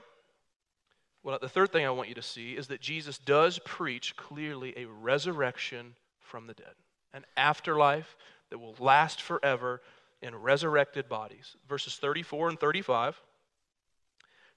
well, 1.24 1.40
the 1.42 1.50
third 1.50 1.72
thing 1.72 1.84
I 1.84 1.90
want 1.90 2.10
you 2.10 2.16
to 2.16 2.22
see 2.22 2.54
is 2.54 2.68
that 2.68 2.80
Jesus 2.80 3.18
does 3.18 3.58
preach 3.60 4.16
clearly 4.16 4.76
a 4.78 4.86
resurrection 4.86 5.96
from 6.20 6.46
the 6.46 6.54
dead, 6.54 6.76
an 7.12 7.26
afterlife 7.36 8.16
that 8.52 8.60
will 8.60 8.76
last 8.80 9.20
forever 9.20 9.82
in 10.22 10.36
resurrected 10.36 11.10
bodies. 11.10 11.56
Verses 11.68 11.96
34 11.96 12.50
and 12.50 12.60
35. 12.60 13.20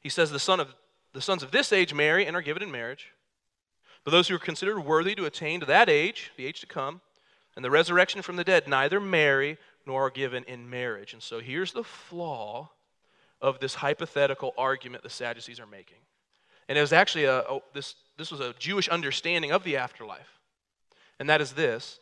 He 0.05 0.09
says, 0.09 0.31
The, 0.31 0.39
son 0.39 0.61
of, 0.61 0.73
the 1.13 1.21
sons 1.21 1.43
of 1.43 1.51
this 1.51 1.73
age 1.73 1.93
marry 1.93 2.25
and 2.25 2.37
are 2.37 2.43
given 2.43 2.63
in 2.63 2.71
marriage. 2.71 3.09
But 4.05 4.13
those 4.13 4.29
who 4.29 4.37
are 4.37 4.39
considered 4.39 4.79
worthy 4.81 5.17
to 5.17 5.25
attain 5.25 5.59
to 5.61 5.67
that 5.67 5.89
age, 5.89 6.31
the 6.37 6.47
age 6.47 6.61
to 6.61 6.67
come, 6.67 7.01
and 7.57 7.65
the 7.65 7.71
resurrection 7.71 8.23
from 8.23 8.37
the 8.37 8.45
dead 8.45 8.69
neither 8.69 9.01
marry 9.01 9.59
nor 9.87 10.07
are 10.07 10.11
given 10.11 10.45
in 10.45 10.69
marriage. 10.69 11.15
And 11.15 11.23
so 11.23 11.41
here's 11.41 11.73
the 11.73 11.85
flaw 11.85 12.71
of 13.41 13.59
this 13.61 13.77
hypothetical 13.77 14.55
argument 14.59 15.03
the 15.03 15.11
Sadducees 15.11 15.59
are 15.59 15.67
making. 15.67 15.99
And 16.69 16.77
it 16.77 16.81
was 16.81 16.93
actually 16.93 17.25
a, 17.25 17.41
a, 17.41 17.61
this, 17.73 17.95
this 18.17 18.31
was 18.31 18.41
a 18.41 18.55
Jewish 18.59 18.89
understanding 18.89 19.53
of 19.53 19.65
the 19.65 19.77
afterlife. 19.77 20.39
And 21.19 21.29
that 21.29 21.41
is 21.41 21.53
this 21.53 21.99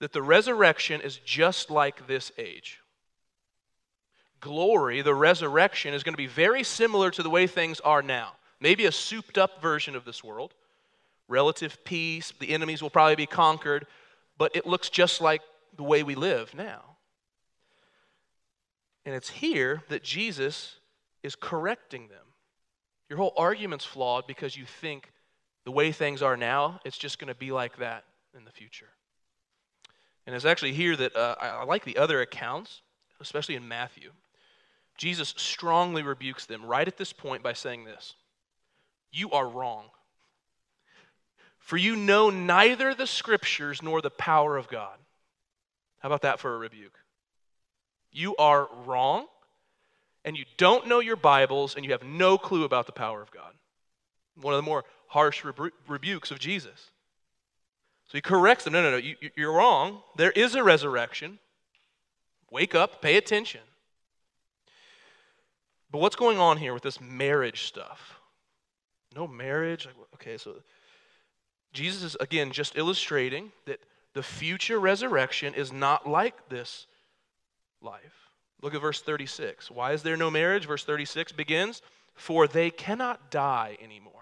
that 0.00 0.12
the 0.12 0.22
resurrection 0.22 1.00
is 1.00 1.16
just 1.24 1.70
like 1.70 2.06
this 2.06 2.30
age. 2.38 2.80
Glory, 4.40 5.02
the 5.02 5.14
resurrection, 5.14 5.94
is 5.94 6.02
going 6.02 6.14
to 6.14 6.18
be 6.18 6.26
very 6.26 6.62
similar 6.62 7.10
to 7.10 7.22
the 7.22 7.30
way 7.30 7.46
things 7.46 7.80
are 7.80 8.02
now. 8.02 8.32
Maybe 8.60 8.86
a 8.86 8.92
souped 8.92 9.38
up 9.38 9.62
version 9.62 9.94
of 9.94 10.04
this 10.04 10.22
world. 10.24 10.54
Relative 11.28 11.82
peace, 11.84 12.32
the 12.38 12.50
enemies 12.50 12.82
will 12.82 12.90
probably 12.90 13.16
be 13.16 13.26
conquered, 13.26 13.86
but 14.36 14.54
it 14.56 14.66
looks 14.66 14.88
just 14.88 15.20
like 15.20 15.42
the 15.76 15.82
way 15.82 16.02
we 16.02 16.14
live 16.14 16.54
now. 16.54 16.96
And 19.04 19.14
it's 19.14 19.30
here 19.30 19.82
that 19.88 20.02
Jesus 20.02 20.76
is 21.22 21.34
correcting 21.34 22.08
them. 22.08 22.26
Your 23.08 23.18
whole 23.18 23.32
argument's 23.36 23.84
flawed 23.84 24.26
because 24.26 24.56
you 24.56 24.64
think 24.64 25.12
the 25.64 25.70
way 25.70 25.92
things 25.92 26.22
are 26.22 26.36
now, 26.36 26.80
it's 26.84 26.98
just 26.98 27.18
going 27.18 27.28
to 27.28 27.34
be 27.34 27.52
like 27.52 27.78
that 27.78 28.04
in 28.36 28.44
the 28.44 28.50
future. 28.50 28.88
And 30.26 30.34
it's 30.34 30.44
actually 30.44 30.72
here 30.72 30.94
that 30.96 31.16
uh, 31.16 31.36
I, 31.40 31.48
I 31.48 31.64
like 31.64 31.84
the 31.84 31.96
other 31.96 32.20
accounts, 32.20 32.82
especially 33.20 33.54
in 33.54 33.66
Matthew. 33.66 34.12
Jesus 34.98 35.32
strongly 35.36 36.02
rebukes 36.02 36.44
them 36.44 36.66
right 36.66 36.86
at 36.86 36.98
this 36.98 37.12
point 37.12 37.42
by 37.42 37.54
saying 37.54 37.84
this 37.84 38.14
You 39.10 39.30
are 39.30 39.48
wrong. 39.48 39.84
For 41.58 41.76
you 41.76 41.96
know 41.96 42.30
neither 42.30 42.94
the 42.94 43.06
scriptures 43.06 43.82
nor 43.82 44.02
the 44.02 44.10
power 44.10 44.56
of 44.56 44.68
God. 44.68 44.96
How 45.98 46.08
about 46.08 46.22
that 46.22 46.40
for 46.40 46.54
a 46.54 46.58
rebuke? 46.58 46.98
You 48.10 48.34
are 48.36 48.68
wrong, 48.86 49.26
and 50.24 50.36
you 50.36 50.44
don't 50.56 50.88
know 50.88 51.00
your 51.00 51.16
Bibles, 51.16 51.76
and 51.76 51.84
you 51.84 51.92
have 51.92 52.02
no 52.02 52.38
clue 52.38 52.64
about 52.64 52.86
the 52.86 52.92
power 52.92 53.20
of 53.20 53.30
God. 53.30 53.52
One 54.40 54.54
of 54.54 54.58
the 54.58 54.68
more 54.68 54.84
harsh 55.08 55.44
rebu- 55.44 55.70
rebukes 55.86 56.30
of 56.30 56.38
Jesus. 56.38 56.90
So 58.06 58.12
he 58.16 58.22
corrects 58.22 58.64
them 58.64 58.72
no, 58.72 58.82
no, 58.82 58.92
no, 58.92 58.96
you, 58.96 59.16
you're 59.36 59.52
wrong. 59.52 60.00
There 60.16 60.30
is 60.30 60.54
a 60.54 60.62
resurrection. 60.62 61.38
Wake 62.50 62.74
up, 62.74 63.02
pay 63.02 63.16
attention. 63.16 63.60
But 65.90 65.98
what's 65.98 66.16
going 66.16 66.38
on 66.38 66.58
here 66.58 66.74
with 66.74 66.82
this 66.82 67.00
marriage 67.00 67.64
stuff? 67.64 68.20
No 69.14 69.26
marriage? 69.26 69.88
Okay, 70.14 70.36
so 70.36 70.56
Jesus 71.72 72.02
is, 72.02 72.16
again, 72.20 72.52
just 72.52 72.76
illustrating 72.76 73.52
that 73.66 73.80
the 74.14 74.22
future 74.22 74.78
resurrection 74.78 75.54
is 75.54 75.72
not 75.72 76.08
like 76.08 76.48
this 76.48 76.86
life. 77.80 78.28
Look 78.60 78.74
at 78.74 78.80
verse 78.80 79.00
36. 79.00 79.70
Why 79.70 79.92
is 79.92 80.02
there 80.02 80.16
no 80.16 80.30
marriage? 80.30 80.66
Verse 80.66 80.84
36 80.84 81.32
begins 81.32 81.82
For 82.14 82.46
they 82.46 82.70
cannot 82.70 83.30
die 83.30 83.78
anymore. 83.80 84.12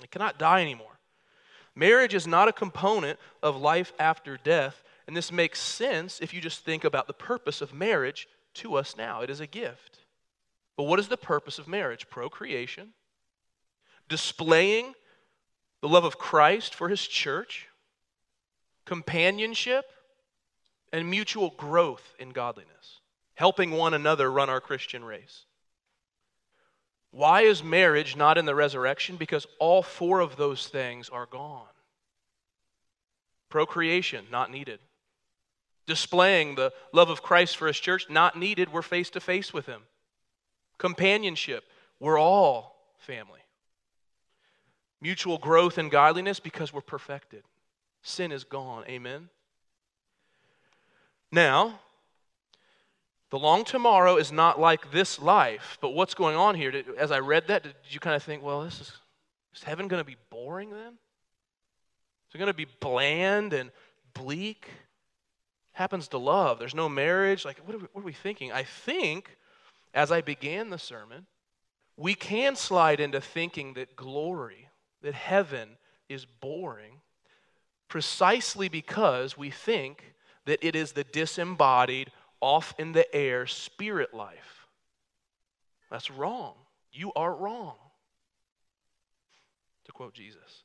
They 0.00 0.06
cannot 0.06 0.38
die 0.38 0.62
anymore. 0.62 0.98
Marriage 1.76 2.14
is 2.14 2.26
not 2.26 2.48
a 2.48 2.52
component 2.52 3.18
of 3.42 3.56
life 3.56 3.92
after 3.98 4.36
death, 4.36 4.82
and 5.06 5.16
this 5.16 5.32
makes 5.32 5.60
sense 5.60 6.20
if 6.20 6.32
you 6.32 6.40
just 6.40 6.64
think 6.64 6.84
about 6.84 7.06
the 7.06 7.12
purpose 7.12 7.60
of 7.60 7.74
marriage 7.74 8.28
to 8.54 8.76
us 8.76 8.96
now. 8.96 9.20
It 9.20 9.30
is 9.30 9.40
a 9.40 9.46
gift. 9.46 10.03
But 10.76 10.84
what 10.84 10.98
is 10.98 11.08
the 11.08 11.16
purpose 11.16 11.58
of 11.58 11.68
marriage? 11.68 12.08
Procreation, 12.10 12.90
displaying 14.08 14.94
the 15.80 15.88
love 15.88 16.04
of 16.04 16.18
Christ 16.18 16.74
for 16.74 16.88
his 16.88 17.06
church, 17.06 17.68
companionship, 18.84 19.84
and 20.92 21.08
mutual 21.08 21.50
growth 21.50 22.14
in 22.18 22.30
godliness, 22.30 23.00
helping 23.34 23.70
one 23.70 23.94
another 23.94 24.30
run 24.30 24.50
our 24.50 24.60
Christian 24.60 25.04
race. 25.04 25.44
Why 27.10 27.42
is 27.42 27.62
marriage 27.62 28.16
not 28.16 28.38
in 28.38 28.44
the 28.44 28.56
resurrection? 28.56 29.16
Because 29.16 29.46
all 29.60 29.82
four 29.82 30.18
of 30.20 30.36
those 30.36 30.66
things 30.66 31.08
are 31.08 31.26
gone. 31.26 31.68
Procreation, 33.48 34.26
not 34.32 34.50
needed. 34.50 34.80
Displaying 35.86 36.56
the 36.56 36.72
love 36.92 37.10
of 37.10 37.22
Christ 37.22 37.56
for 37.56 37.68
his 37.68 37.78
church, 37.78 38.06
not 38.10 38.36
needed. 38.36 38.72
We're 38.72 38.82
face 38.82 39.10
to 39.10 39.20
face 39.20 39.52
with 39.52 39.66
him. 39.66 39.82
Companionship, 40.78 41.64
we're 42.00 42.18
all 42.18 42.76
family. 42.98 43.40
Mutual 45.00 45.38
growth 45.38 45.78
and 45.78 45.90
godliness 45.90 46.40
because 46.40 46.72
we're 46.72 46.80
perfected. 46.80 47.42
Sin 48.02 48.32
is 48.32 48.44
gone. 48.44 48.84
Amen. 48.88 49.28
Now, 51.30 51.80
the 53.30 53.38
long 53.38 53.64
tomorrow 53.64 54.16
is 54.16 54.30
not 54.30 54.60
like 54.60 54.92
this 54.92 55.20
life, 55.20 55.78
but 55.80 55.90
what's 55.90 56.14
going 56.14 56.36
on 56.36 56.54
here? 56.54 56.70
Did, 56.70 56.86
as 56.96 57.10
I 57.10 57.18
read 57.18 57.48
that, 57.48 57.64
did 57.64 57.74
you 57.88 57.98
kind 57.98 58.14
of 58.14 58.22
think, 58.22 58.42
well, 58.42 58.62
this 58.62 58.80
is, 58.80 58.92
is 59.54 59.62
heaven 59.64 59.88
going 59.88 60.00
to 60.00 60.06
be 60.06 60.16
boring 60.30 60.70
then? 60.70 60.92
Is 62.28 62.34
it 62.34 62.38
going 62.38 62.46
to 62.46 62.54
be 62.54 62.66
bland 62.80 63.52
and 63.52 63.70
bleak? 64.14 64.68
Happens 65.72 66.06
to 66.08 66.18
love. 66.18 66.58
There's 66.60 66.74
no 66.74 66.88
marriage. 66.88 67.44
Like, 67.44 67.58
what 67.64 67.74
are, 67.74 67.78
we, 67.78 67.86
what 67.92 68.02
are 68.02 68.04
we 68.04 68.12
thinking? 68.12 68.52
I 68.52 68.62
think, 68.62 69.36
as 69.94 70.12
I 70.12 70.20
began 70.20 70.70
the 70.70 70.78
sermon, 70.78 71.26
we 71.96 72.14
can 72.14 72.56
slide 72.56 73.00
into 73.00 73.20
thinking 73.20 73.74
that 73.74 73.96
glory, 73.96 74.68
that 75.02 75.14
heaven 75.14 75.76
is 76.08 76.26
boring, 76.26 77.00
precisely 77.88 78.68
because 78.68 79.38
we 79.38 79.50
think 79.50 80.14
that 80.46 80.66
it 80.66 80.74
is 80.74 80.92
the 80.92 81.04
disembodied, 81.04 82.10
off 82.40 82.74
in 82.78 82.92
the 82.92 83.14
air 83.14 83.46
spirit 83.46 84.12
life. 84.12 84.66
That's 85.90 86.10
wrong. 86.10 86.54
You 86.92 87.10
are 87.14 87.34
wrong. 87.34 87.76
To 89.86 89.92
quote 89.92 90.12
Jesus. 90.12 90.64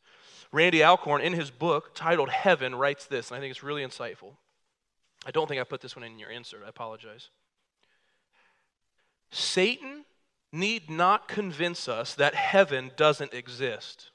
Randy 0.51 0.83
Alcorn, 0.83 1.21
in 1.21 1.31
his 1.31 1.51
book 1.51 1.91
titled 1.95 2.29
Heaven, 2.29 2.75
writes 2.75 3.05
this, 3.05 3.29
and 3.29 3.37
I 3.37 3.39
think 3.39 3.51
it's 3.51 3.63
really 3.63 3.85
insightful. 3.85 4.33
I 5.25 5.31
don't 5.31 5.47
think 5.47 5.61
I 5.61 5.63
put 5.63 5.79
this 5.79 5.95
one 5.95 6.03
in 6.03 6.19
your 6.19 6.31
insert. 6.31 6.63
I 6.65 6.69
apologize. 6.69 7.29
Satan 9.31 10.05
need 10.51 10.89
not 10.89 11.27
convince 11.27 11.87
us 11.87 12.15
that 12.15 12.35
heaven 12.35 12.91
doesn't 12.95 13.33
exist. 13.33 14.11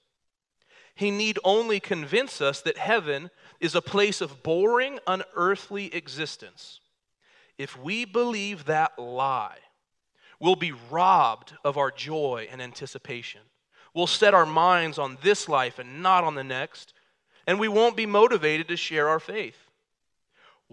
He 0.94 1.11
need 1.11 1.38
only 1.44 1.81
convince 1.81 2.40
us 2.40 2.61
that 2.62 2.79
heaven 2.79 3.31
is 3.61 3.74
a 3.74 3.83
place 3.83 4.20
of 4.20 4.42
boring, 4.42 4.98
unearthly 5.07 5.94
existence 5.94 6.81
if 7.59 7.79
we 7.79 8.05
believe 8.05 8.64
that 8.64 8.98
lie, 8.98 9.59
we'll 10.40 10.57
be 10.57 10.72
robbed 10.90 11.55
of 11.64 11.79
our 11.79 11.90
joy 11.90 12.48
and 12.50 12.61
anticipation. 12.61 13.40
We'll 13.94 14.07
set 14.07 14.35
our 14.35 14.46
minds 14.46 14.98
on 14.98 15.18
this 15.22 15.48
life 15.48 15.79
and 15.79 16.03
not 16.03 16.24
on 16.24 16.35
the 16.35 16.44
next, 16.44 16.92
and 17.46 17.61
we 17.61 17.68
won't 17.68 17.96
be 17.96 18.07
motivated 18.07 18.68
to 18.68 18.77
share 18.77 19.09
our 19.09 19.20
faith. 19.20 19.63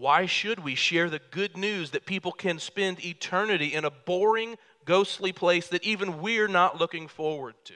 Why 0.02 0.26
should 0.26 0.58
we 0.58 0.74
share 0.74 1.08
the 1.08 1.20
good 1.30 1.56
news 1.56 1.92
that 1.92 2.06
people 2.06 2.32
can 2.32 2.58
spend 2.58 3.04
eternity 3.04 3.72
in 3.72 3.84
a 3.84 3.90
boring, 3.92 4.56
ghostly 4.84 5.32
place 5.32 5.68
that 5.68 5.84
even 5.84 6.20
we're 6.20 6.48
not 6.48 6.80
looking 6.80 7.06
forward 7.06 7.54
to? 7.66 7.74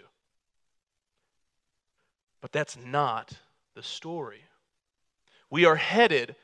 But 2.41 2.51
that's 2.51 2.77
not 2.77 3.33
the 3.77 3.83
story. 3.85 4.41
We 5.51 5.67
are 5.67 5.77
headed 5.77 6.35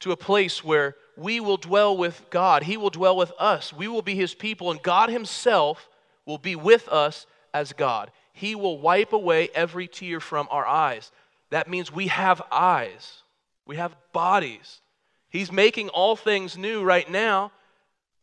to 0.00 0.10
a 0.10 0.16
place 0.16 0.64
where 0.64 0.96
we 1.16 1.38
will 1.38 1.56
dwell 1.56 1.96
with 1.96 2.20
God. 2.30 2.64
He 2.64 2.76
will 2.76 2.90
dwell 2.90 3.16
with 3.16 3.30
us. 3.38 3.72
We 3.72 3.86
will 3.86 4.02
be 4.02 4.16
His 4.16 4.34
people, 4.34 4.72
and 4.72 4.82
God 4.82 5.08
Himself 5.08 5.88
will 6.26 6.38
be 6.38 6.56
with 6.56 6.88
us 6.88 7.28
as 7.54 7.72
God. 7.72 8.10
He 8.32 8.56
will 8.56 8.80
wipe 8.80 9.12
away 9.12 9.50
every 9.54 9.86
tear 9.86 10.18
from 10.18 10.48
our 10.50 10.66
eyes. 10.66 11.12
That 11.50 11.70
means 11.70 11.92
we 11.92 12.08
have 12.08 12.42
eyes, 12.50 13.22
we 13.64 13.76
have 13.76 13.94
bodies. 14.12 14.80
He's 15.30 15.52
making 15.52 15.90
all 15.90 16.16
things 16.16 16.56
new 16.56 16.82
right 16.82 17.08
now, 17.10 17.52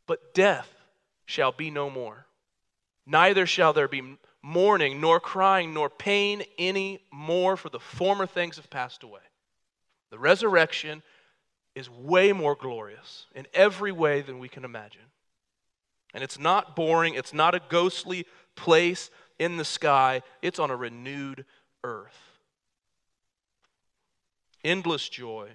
but 0.08 0.34
death 0.34 0.70
shall 1.26 1.52
be 1.52 1.70
no 1.70 1.90
more. 1.90 2.26
Neither 3.06 3.46
shall 3.46 3.74
there 3.74 3.88
be 3.88 4.18
mourning, 4.42 5.00
nor 5.02 5.20
crying, 5.20 5.74
nor 5.74 5.90
pain 5.90 6.44
any 6.58 7.02
more, 7.12 7.58
for 7.58 7.70
the 7.70 7.80
former 7.80 8.26
things 8.26 8.56
have 8.56 8.70
passed 8.70 9.04
away. 9.04 9.22
The 10.10 10.20
resurrection 10.20 11.04
is 11.76 11.90
way 11.90 12.32
more 12.32 12.56
glorious 12.56 13.26
in 13.36 13.48
every 13.54 13.92
way 13.92 14.22
than 14.22 14.40
we 14.40 14.50
can 14.50 14.64
imagine. 14.64 15.02
And 16.14 16.24
it's 16.24 16.40
not 16.40 16.76
boring, 16.76 17.16
it's 17.16 17.34
not 17.34 17.54
a 17.54 17.62
ghostly 17.70 18.26
place 18.56 19.12
in 19.38 19.58
the 19.58 19.66
sky, 19.66 20.22
it's 20.42 20.60
on 20.60 20.72
a 20.72 20.76
renewed 20.76 21.46
earth. 21.84 22.18
Endless 24.64 25.10
joy 25.10 25.50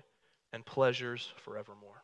and 0.53 0.65
pleasures 0.65 1.33
forevermore. 1.37 2.03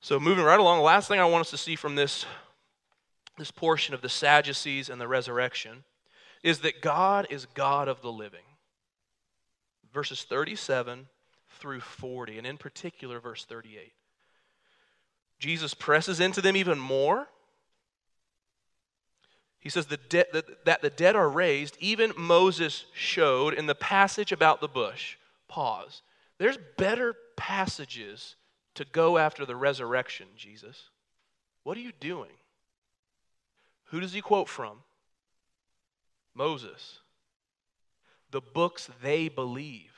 So, 0.00 0.18
moving 0.18 0.44
right 0.44 0.58
along, 0.58 0.78
the 0.78 0.84
last 0.84 1.08
thing 1.08 1.20
I 1.20 1.24
want 1.26 1.42
us 1.42 1.50
to 1.50 1.58
see 1.58 1.76
from 1.76 1.94
this, 1.94 2.24
this 3.36 3.50
portion 3.50 3.94
of 3.94 4.00
the 4.00 4.08
Sadducees 4.08 4.88
and 4.88 5.00
the 5.00 5.08
resurrection 5.08 5.84
is 6.42 6.60
that 6.60 6.80
God 6.80 7.26
is 7.28 7.46
God 7.54 7.86
of 7.86 8.00
the 8.00 8.10
living. 8.10 8.40
Verses 9.92 10.22
37 10.22 11.08
through 11.58 11.80
40, 11.80 12.38
and 12.38 12.46
in 12.46 12.56
particular, 12.56 13.20
verse 13.20 13.44
38. 13.44 13.92
Jesus 15.38 15.74
presses 15.74 16.20
into 16.20 16.40
them 16.40 16.56
even 16.56 16.78
more. 16.78 17.28
He 19.58 19.68
says 19.68 19.86
the 19.86 19.98
de- 19.98 20.24
that 20.64 20.80
the 20.80 20.90
dead 20.90 21.16
are 21.16 21.28
raised, 21.28 21.76
even 21.80 22.12
Moses 22.16 22.86
showed 22.94 23.52
in 23.52 23.66
the 23.66 23.74
passage 23.74 24.32
about 24.32 24.60
the 24.60 24.68
bush. 24.68 25.16
Pause. 25.48 26.02
There's 26.40 26.58
better 26.78 27.14
passages 27.36 28.34
to 28.74 28.86
go 28.86 29.18
after 29.18 29.44
the 29.44 29.54
resurrection, 29.54 30.26
Jesus. 30.36 30.88
What 31.64 31.76
are 31.76 31.82
you 31.82 31.92
doing? 32.00 32.30
Who 33.88 34.00
does 34.00 34.14
he 34.14 34.22
quote 34.22 34.48
from? 34.48 34.78
Moses. 36.34 37.00
The 38.30 38.40
books 38.40 38.88
they 39.02 39.28
believe. 39.28 39.92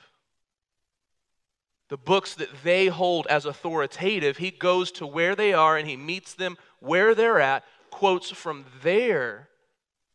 The 1.91 1.97
books 1.97 2.35
that 2.35 2.49
they 2.65 2.89
hold 2.89 3.29
as 3.29 3.45
authoritative, 3.45 4.39
he 4.39 4.51
goes 4.51 4.91
to 4.93 5.07
where 5.07 5.37
they 5.37 5.53
are 5.53 5.77
and 5.77 5.87
he 5.87 5.97
meets 5.97 6.35
them 6.35 6.57
where 6.81 7.15
they're 7.15 7.39
at, 7.39 7.63
quotes 7.93 8.33
from 8.33 8.65
their 8.83 9.49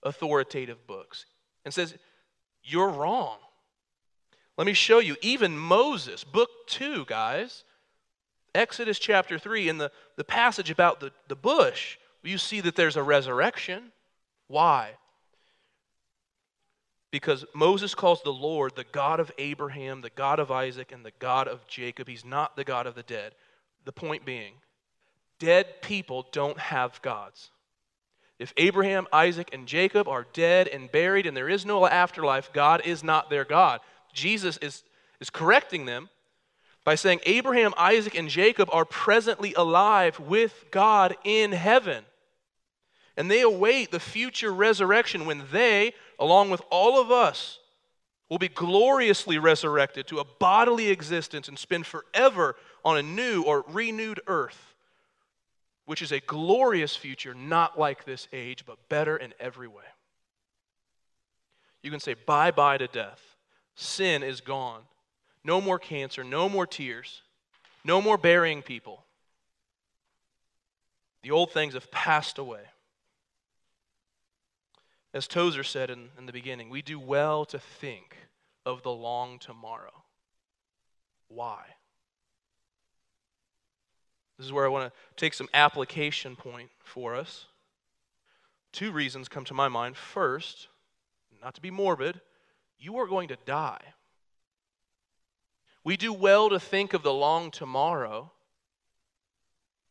authoritative 0.03 0.85
books, 0.87 1.25
and 1.63 1.73
says, 1.73 1.95
You're 2.63 2.89
wrong. 2.89 3.37
Let 4.57 4.65
me 4.65 4.73
show 4.73 4.99
you. 4.99 5.15
Even 5.21 5.57
Moses, 5.57 6.23
book 6.23 6.49
two, 6.67 7.05
guys, 7.05 7.63
Exodus 8.55 8.97
chapter 8.97 9.37
3, 9.37 9.69
in 9.69 9.77
the, 9.77 9.91
the 10.15 10.23
passage 10.23 10.71
about 10.71 10.99
the, 10.99 11.11
the 11.27 11.35
bush, 11.35 11.97
you 12.23 12.37
see 12.37 12.59
that 12.61 12.75
there's 12.75 12.95
a 12.95 13.03
resurrection. 13.03 13.91
Why? 14.47 14.91
Because 17.11 17.45
Moses 17.53 17.95
calls 17.95 18.21
the 18.23 18.33
Lord 18.33 18.75
the 18.75 18.85
God 18.91 19.19
of 19.19 19.31
Abraham, 19.37 20.01
the 20.01 20.09
God 20.09 20.39
of 20.39 20.51
Isaac, 20.51 20.91
and 20.91 21.05
the 21.05 21.13
God 21.19 21.47
of 21.47 21.65
Jacob. 21.67 22.07
He's 22.07 22.25
not 22.25 22.55
the 22.55 22.63
God 22.63 22.87
of 22.87 22.95
the 22.95 23.03
dead. 23.03 23.33
The 23.85 23.93
point 23.93 24.25
being, 24.25 24.53
dead 25.39 25.81
people 25.81 26.27
don't 26.31 26.59
have 26.59 27.01
gods. 27.01 27.51
If 28.39 28.53
Abraham, 28.57 29.07
Isaac, 29.13 29.49
and 29.53 29.67
Jacob 29.67 30.07
are 30.07 30.27
dead 30.33 30.67
and 30.67 30.91
buried 30.91 31.25
and 31.25 31.35
there 31.35 31.49
is 31.49 31.65
no 31.65 31.87
afterlife, 31.87 32.51
God 32.53 32.81
is 32.85 33.03
not 33.03 33.29
their 33.29 33.45
God. 33.45 33.79
Jesus 34.17 34.57
is, 34.57 34.83
is 35.21 35.29
correcting 35.29 35.85
them 35.85 36.09
by 36.83 36.95
saying 36.95 37.19
Abraham, 37.25 37.73
Isaac, 37.77 38.15
and 38.15 38.27
Jacob 38.27 38.69
are 38.73 38.85
presently 38.85 39.53
alive 39.53 40.19
with 40.19 40.65
God 40.71 41.15
in 41.23 41.51
heaven. 41.51 42.03
And 43.15 43.31
they 43.31 43.41
await 43.41 43.91
the 43.91 43.99
future 43.99 44.53
resurrection 44.53 45.25
when 45.25 45.43
they, 45.51 45.93
along 46.19 46.49
with 46.49 46.61
all 46.69 46.99
of 47.01 47.11
us, 47.11 47.59
will 48.29 48.37
be 48.37 48.47
gloriously 48.47 49.37
resurrected 49.37 50.07
to 50.07 50.19
a 50.19 50.25
bodily 50.39 50.89
existence 50.89 51.47
and 51.47 51.57
spend 51.57 51.85
forever 51.85 52.55
on 52.83 52.97
a 52.97 53.03
new 53.03 53.43
or 53.43 53.63
renewed 53.69 54.19
earth, 54.27 54.75
which 55.85 56.01
is 56.01 56.11
a 56.11 56.19
glorious 56.21 56.95
future, 56.95 57.33
not 57.33 57.79
like 57.79 58.03
this 58.03 58.27
age, 58.33 58.65
but 58.65 58.77
better 58.89 59.15
in 59.15 59.33
every 59.39 59.67
way. 59.67 59.83
You 61.83 61.91
can 61.91 61.99
say 61.99 62.15
bye 62.15 62.51
bye 62.51 62.77
to 62.77 62.87
death. 62.87 63.36
Sin 63.77 64.23
is 64.23 64.41
gone. 64.41 64.81
No 65.43 65.61
more 65.61 65.77
cancer, 65.77 66.23
no 66.23 66.49
more 66.49 66.65
tears, 66.65 67.21
no 67.85 68.01
more 68.01 68.17
burying 68.17 68.63
people. 68.63 69.05
The 71.21 71.29
old 71.29 71.51
things 71.51 71.75
have 71.75 71.91
passed 71.91 72.39
away. 72.39 72.63
As 75.13 75.27
Tozer 75.27 75.63
said 75.63 75.91
in, 75.91 76.09
in 76.17 76.25
the 76.25 76.33
beginning, 76.33 76.69
we 76.69 76.81
do 76.81 76.99
well 76.99 77.45
to 77.45 77.59
think 77.59 78.17
of 78.65 78.81
the 78.81 78.91
long 78.91 79.37
tomorrow. 79.37 80.03
Why? 81.27 81.61
This 84.37 84.47
is 84.47 84.53
where 84.53 84.65
I 84.65 84.69
want 84.69 84.91
to 84.91 84.99
take 85.15 85.35
some 85.35 85.49
application 85.53 86.35
point 86.35 86.71
for 86.83 87.15
us. 87.15 87.45
Two 88.71 88.91
reasons 88.91 89.27
come 89.27 89.45
to 89.45 89.53
my 89.53 89.67
mind. 89.67 89.97
First, 89.97 90.67
not 91.41 91.53
to 91.55 91.61
be 91.61 91.71
morbid, 91.71 92.21
you 92.79 92.97
are 92.97 93.07
going 93.07 93.29
to 93.29 93.37
die. 93.45 93.81
We 95.83 95.97
do 95.97 96.11
well 96.11 96.49
to 96.49 96.59
think 96.59 96.93
of 96.93 97.03
the 97.03 97.13
long 97.13 97.49
tomorrow 97.49 98.31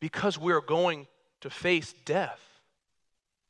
because 0.01 0.39
we're 0.39 0.61
going 0.61 1.07
to 1.41 1.51
face 1.51 1.95
death. 2.05 2.41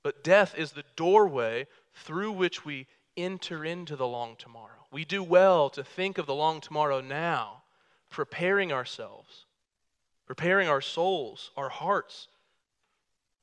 But 0.02 0.22
death 0.22 0.54
is 0.56 0.72
the 0.72 0.84
doorway 0.94 1.66
through 1.94 2.32
which 2.32 2.64
we 2.64 2.86
enter 3.16 3.64
into 3.64 3.96
the 3.96 4.06
long 4.06 4.36
tomorrow. 4.36 4.86
We 4.92 5.04
do 5.04 5.22
well 5.22 5.70
to 5.70 5.82
think 5.82 6.18
of 6.18 6.26
the 6.26 6.34
long 6.34 6.60
tomorrow 6.60 7.00
now, 7.00 7.62
preparing 8.10 8.72
ourselves, 8.72 9.46
preparing 10.26 10.68
our 10.68 10.80
souls, 10.80 11.50
our 11.56 11.68
hearts, 11.68 12.28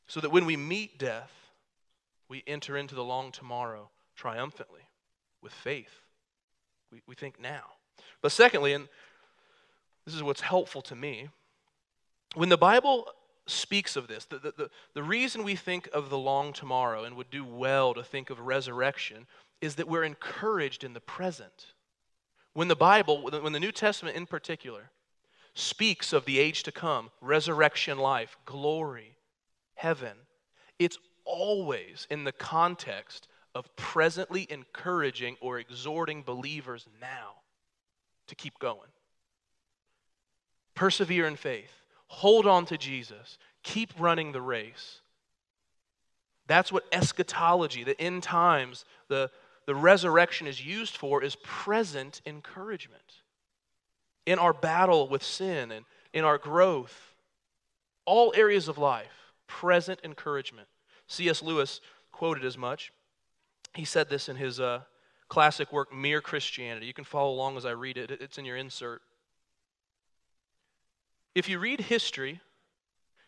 so 0.08 0.22
that 0.22 0.32
when 0.32 0.46
we 0.46 0.56
meet 0.56 0.98
death, 0.98 1.32
we 2.30 2.44
enter 2.48 2.78
into 2.78 2.96
the 2.96 3.04
long 3.04 3.32
tomorrow 3.32 3.90
triumphantly 4.16 4.83
with 5.44 5.54
faith. 5.54 6.02
We, 6.92 7.02
we 7.08 7.16
think 7.16 7.40
now. 7.40 7.64
But 8.22 8.32
secondly, 8.32 8.74
and 8.74 8.88
this 10.06 10.16
is 10.16 10.24
what's 10.24 10.42
helpful 10.42 10.82
to 10.84 10.96
me, 10.96 11.30
when 12.36 12.50
the 12.50 12.58
Bible 12.58 13.08
speaks 13.46 13.96
of 13.96 14.08
this. 14.08 14.26
The, 14.26 14.40
the, 14.40 14.54
the, 14.58 14.70
the, 14.94 15.04
reason 15.04 15.44
we 15.44 15.56
think 15.56 15.90
of 15.94 16.10
the 16.10 16.18
long 16.18 16.54
tomorrow 16.54 17.04
and 17.04 17.16
would 17.16 17.30
do 17.30 17.44
well 17.44 17.94
to 17.94 18.04
think 18.04 18.30
of 18.30 18.40
resurrection 18.40 19.28
is 19.62 19.76
that 19.76 19.88
we're 19.88 20.04
encouraged 20.04 20.84
in 20.84 20.94
the 20.94 21.00
present. 21.00 21.74
When 22.54 22.68
the 22.68 22.76
Bible, 22.76 23.22
when 23.22 23.54
the 23.54 23.60
New 23.60 23.72
Testament 23.72 24.16
in 24.16 24.26
particular, 24.26 24.92
speaks 25.56 26.14
of 26.14 26.26
the 26.26 26.40
age 26.40 26.64
to 26.64 26.72
come, 26.72 27.12
resurrection 27.22 27.98
life, 27.98 28.38
glory, 28.46 29.18
heaven, 29.76 30.18
it's 30.80 30.98
always 31.26 32.08
in 32.10 32.24
the 32.24 32.32
context 32.32 33.28
of 33.56 33.74
presently 33.76 34.48
encouraging 34.50 35.38
or 35.42 35.60
exhorting 35.60 36.24
believers 36.24 36.88
now 37.00 37.36
to 38.28 38.36
keep 38.36 38.58
going. 38.60 38.90
Persevere 40.76 41.28
in 41.28 41.36
faith 41.36 41.84
Hold 42.14 42.46
on 42.46 42.68
to 42.68 42.78
Jesus. 42.78 43.40
Keep 43.64 43.94
running 43.98 44.34
the 44.34 44.42
race. 44.42 45.02
That's 46.46 46.72
what 46.72 46.86
eschatology, 46.92 47.84
the 47.84 48.00
end 48.00 48.22
times, 48.22 48.86
the, 49.08 49.32
the 49.66 49.74
resurrection 49.74 50.46
is 50.46 50.64
used 50.64 50.96
for, 50.96 51.24
is 51.24 51.36
present 51.42 52.22
encouragement. 52.28 53.02
In 54.28 54.38
our 54.38 54.54
battle 54.54 55.10
with 55.10 55.24
sin 55.24 55.72
and 55.72 55.86
in 56.14 56.24
our 56.24 56.38
growth, 56.38 57.16
all 58.06 58.32
areas 58.36 58.68
of 58.68 58.78
life, 58.78 59.34
present 59.48 60.00
encouragement. 60.04 60.68
C.S. 61.08 61.42
Lewis 61.42 61.82
quoted 62.12 62.46
as 62.46 62.60
much. 62.60 62.94
He 63.76 63.86
said 63.86 64.10
this 64.10 64.30
in 64.30 64.36
his 64.36 64.60
uh, 64.60 64.82
classic 65.28 65.72
work, 65.72 65.94
Mere 65.94 66.22
Christianity. 66.22 66.86
You 66.86 66.94
can 66.94 67.06
follow 67.06 67.32
along 67.32 67.58
as 67.58 67.66
I 67.66 67.72
read 67.72 67.98
it, 67.98 68.12
it's 68.12 68.38
in 68.38 68.46
your 68.46 68.58
insert. 68.58 69.02
If 71.34 71.50
you 71.50 71.58
read 71.58 71.82
history, 71.82 72.42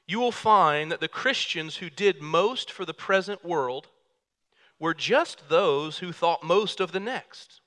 you 0.08 0.20
will 0.20 0.32
find 0.32 0.92
that 0.92 1.00
the 1.00 1.08
Christians 1.08 1.78
who 1.78 1.90
did 1.90 2.22
most 2.22 2.72
for 2.72 2.86
the 2.86 2.94
present 2.94 3.44
world 3.44 3.88
were 4.80 4.94
just 4.94 5.50
those 5.50 5.98
who 6.00 6.12
thought 6.12 6.44
most 6.44 6.80
of 6.80 6.92
the 6.92 7.00
next. 7.00 7.62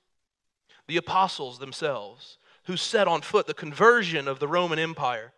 The 0.87 0.97
apostles 0.97 1.59
themselves, 1.59 2.37
who 2.63 2.77
set 2.77 3.07
on 3.07 3.21
foot 3.21 3.47
the 3.47 3.53
conversion 3.53 4.27
of 4.27 4.39
the 4.39 4.47
Roman 4.47 4.79
Empire, 4.79 5.33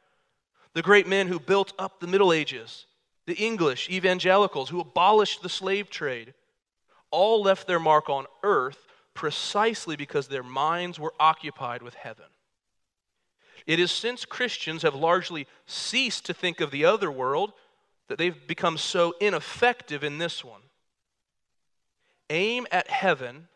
the 0.74 0.82
great 0.82 1.08
men 1.08 1.28
who 1.28 1.40
built 1.40 1.74
up 1.80 2.00
the 2.00 2.08
Middle 2.08 2.32
Ages, 2.32 2.86
the 3.26 3.36
English 3.36 3.90
evangelicals 3.90 4.70
who 4.70 4.80
abolished 4.80 5.42
the 5.42 5.50
slave 5.50 5.90
trade, 5.90 6.34
all 7.12 7.42
left 7.42 7.68
their 7.68 7.80
mark 7.80 8.10
on 8.10 8.26
earth 8.44 8.88
precisely 9.14 9.96
because 9.96 10.28
their 10.28 10.44
minds 10.44 11.00
were 11.00 11.14
occupied 11.20 11.82
with 11.82 11.94
heaven. 11.94 12.26
It 13.68 13.80
is 13.80 13.92
since 13.92 14.26
Christians 14.26 14.82
have 14.82 14.96
largely 14.96 15.48
ceased 15.66 16.26
to 16.26 16.34
think 16.34 16.62
of 16.62 16.72
the 16.72 16.86
other 16.86 17.12
world 17.12 17.54
that 18.08 18.18
they've 18.18 18.48
become 18.48 18.78
so 18.78 19.14
ineffective 19.22 20.04
in 20.04 20.18
this 20.18 20.44
one. 20.44 20.62
Aim 22.30 22.66
at 22.72 22.90
heaven, 22.90 23.48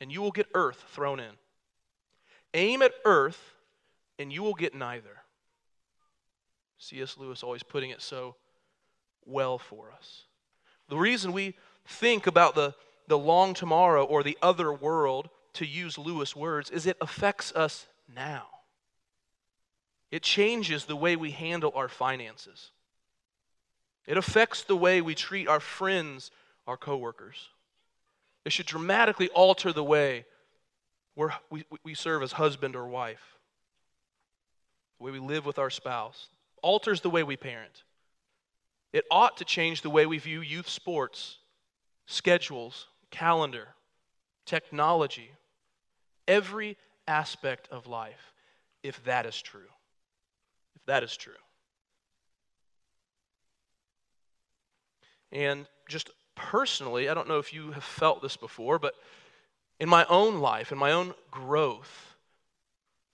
and 0.00 0.10
you 0.10 0.20
will 0.20 0.32
get 0.32 0.46
earth 0.54 0.84
thrown 0.88 1.20
in. 1.20 1.32
Aim 2.54 2.82
at 2.82 2.94
earth, 3.04 3.54
and 4.18 4.32
you 4.32 4.42
will 4.42 4.54
get 4.54 4.74
neither. 4.74 5.22
C.S. 6.78 7.16
Lewis 7.18 7.42
always 7.42 7.62
putting 7.62 7.90
it 7.90 8.00
so 8.00 8.36
well 9.24 9.58
for 9.58 9.92
us. 9.92 10.24
The 10.88 10.96
reason 10.96 11.32
we 11.32 11.54
think 11.88 12.26
about 12.26 12.54
the, 12.54 12.74
the 13.08 13.18
long 13.18 13.54
tomorrow 13.54 14.04
or 14.04 14.22
the 14.22 14.38
other 14.42 14.72
world, 14.72 15.30
to 15.54 15.66
use 15.66 15.98
Lewis' 15.98 16.36
words, 16.36 16.70
is 16.70 16.86
it 16.86 16.96
affects 17.00 17.52
us 17.52 17.86
now. 18.14 18.44
It 20.10 20.22
changes 20.22 20.84
the 20.84 20.96
way 20.96 21.16
we 21.16 21.30
handle 21.30 21.72
our 21.74 21.88
finances. 21.88 22.70
It 24.06 24.16
affects 24.16 24.62
the 24.62 24.76
way 24.76 25.00
we 25.00 25.14
treat 25.14 25.48
our 25.48 25.60
friends, 25.60 26.30
our 26.66 26.76
coworkers. 26.76 27.48
It 28.44 28.52
should 28.52 28.66
dramatically 28.66 29.28
alter 29.30 29.72
the 29.72 29.84
way 29.84 30.24
we 31.50 31.64
we, 31.82 31.94
serve 31.94 32.22
as 32.22 32.32
husband 32.32 32.76
or 32.76 32.86
wife, 32.86 33.38
the 34.98 35.04
way 35.04 35.10
we 35.10 35.18
live 35.18 35.44
with 35.44 35.58
our 35.58 35.68
spouse, 35.68 36.28
alters 36.62 37.00
the 37.00 37.10
way 37.10 37.22
we 37.22 37.36
parent. 37.36 37.82
It 38.92 39.04
ought 39.10 39.36
to 39.38 39.44
change 39.44 39.82
the 39.82 39.90
way 39.90 40.06
we 40.06 40.18
view 40.18 40.40
youth 40.40 40.68
sports, 40.68 41.38
schedules, 42.08 42.86
calendar, 43.10 43.68
technology, 44.46 45.30
every 46.26 46.76
aspect 47.06 47.68
of 47.70 47.86
life, 47.86 48.32
if 48.82 49.02
that 49.04 49.26
is 49.26 49.40
true 49.40 49.68
If 50.74 50.84
that 50.86 51.04
is 51.04 51.16
true. 51.16 51.32
And 55.30 55.66
just 55.86 56.10
personally, 56.34 57.10
I 57.10 57.14
don't 57.14 57.28
know 57.28 57.38
if 57.38 57.52
you 57.52 57.72
have 57.72 57.84
felt 57.84 58.22
this 58.22 58.36
before, 58.36 58.78
but 58.78 58.94
in 59.78 59.88
my 59.88 60.06
own 60.08 60.40
life, 60.40 60.72
in 60.72 60.78
my 60.78 60.92
own 60.92 61.14
growth 61.30 62.14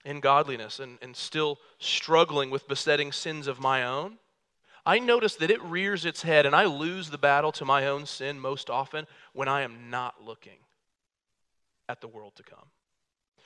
in 0.05 0.19
godliness, 0.19 0.79
and, 0.79 0.99
and 1.01 1.15
still 1.15 1.57
struggling 1.79 2.51
with 2.51 2.67
besetting 2.67 3.11
sins 3.11 3.47
of 3.47 3.59
my 3.59 3.83
own, 3.83 4.19
I 4.85 4.99
notice 4.99 5.35
that 5.37 5.49
it 5.49 5.61
rears 5.63 6.05
its 6.05 6.21
head 6.21 6.45
and 6.45 6.55
I 6.55 6.65
lose 6.65 7.09
the 7.09 7.17
battle 7.17 7.51
to 7.53 7.65
my 7.65 7.87
own 7.87 8.05
sin 8.05 8.39
most 8.39 8.69
often 8.69 9.07
when 9.33 9.47
I 9.47 9.61
am 9.61 9.89
not 9.89 10.23
looking 10.23 10.59
at 11.89 12.01
the 12.01 12.07
world 12.07 12.35
to 12.35 12.43
come, 12.43 12.69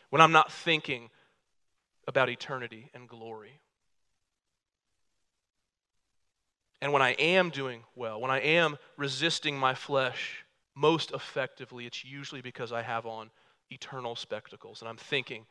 when 0.09 0.21
I'm 0.21 0.31
not 0.31 0.51
thinking 0.51 1.09
about 2.07 2.29
eternity 2.29 2.89
and 2.93 3.07
glory. 3.07 3.59
And 6.81 6.91
when 6.93 7.01
I 7.01 7.11
am 7.11 7.49
doing 7.49 7.83
well, 7.95 8.19
when 8.19 8.31
I 8.31 8.39
am 8.39 8.77
resisting 8.97 9.57
my 9.57 9.73
flesh 9.73 10.45
most 10.75 11.11
effectively, 11.11 11.85
it's 11.85 12.05
usually 12.05 12.41
because 12.41 12.71
I 12.71 12.81
have 12.81 13.05
on 13.05 13.31
eternal 13.69 14.15
spectacles 14.15 14.81
and 14.81 14.89
I'm 14.89 14.97
thinking 14.97 15.45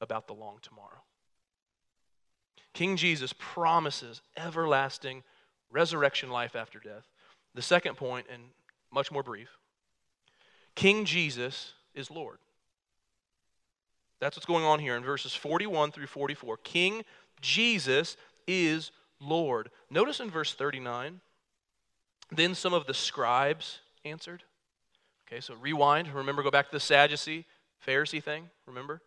about 0.00 0.26
the 0.26 0.34
long 0.34 0.58
tomorrow. 0.62 1.02
King 2.74 2.96
Jesus 2.96 3.32
promises 3.38 4.20
everlasting 4.36 5.22
resurrection 5.70 6.28
life 6.28 6.54
after 6.54 6.78
death. 6.78 7.08
The 7.54 7.62
second 7.62 7.96
point, 7.96 8.26
and 8.30 8.42
much 8.92 9.10
more 9.10 9.22
brief 9.22 9.48
King 10.74 11.04
Jesus 11.04 11.72
is 11.94 12.10
Lord. 12.10 12.38
That's 14.20 14.36
what's 14.36 14.46
going 14.46 14.64
on 14.64 14.80
here 14.80 14.96
in 14.96 15.02
verses 15.02 15.34
41 15.34 15.92
through 15.92 16.06
44. 16.06 16.56
King 16.58 17.04
Jesus 17.40 18.16
is 18.46 18.90
Lord. 19.20 19.70
Notice 19.90 20.20
in 20.20 20.30
verse 20.30 20.54
39, 20.54 21.20
then 22.30 22.54
some 22.54 22.72
of 22.72 22.86
the 22.86 22.94
scribes 22.94 23.80
answered. 24.04 24.42
Okay, 25.28 25.40
so 25.40 25.54
rewind. 25.54 26.12
Remember, 26.12 26.42
go 26.42 26.50
back 26.50 26.66
to 26.66 26.72
the 26.72 26.80
Sadducee, 26.80 27.44
Pharisee 27.86 28.22
thing. 28.22 28.48
Remember? 28.66 29.02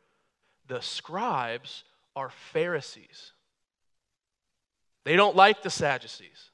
The 0.68 0.82
scribes 0.82 1.84
are 2.16 2.30
Pharisees. 2.30 3.32
They 5.08 5.16
don't 5.16 5.38
like 5.38 5.64
the 5.64 5.70
Sadducees. 5.70 6.52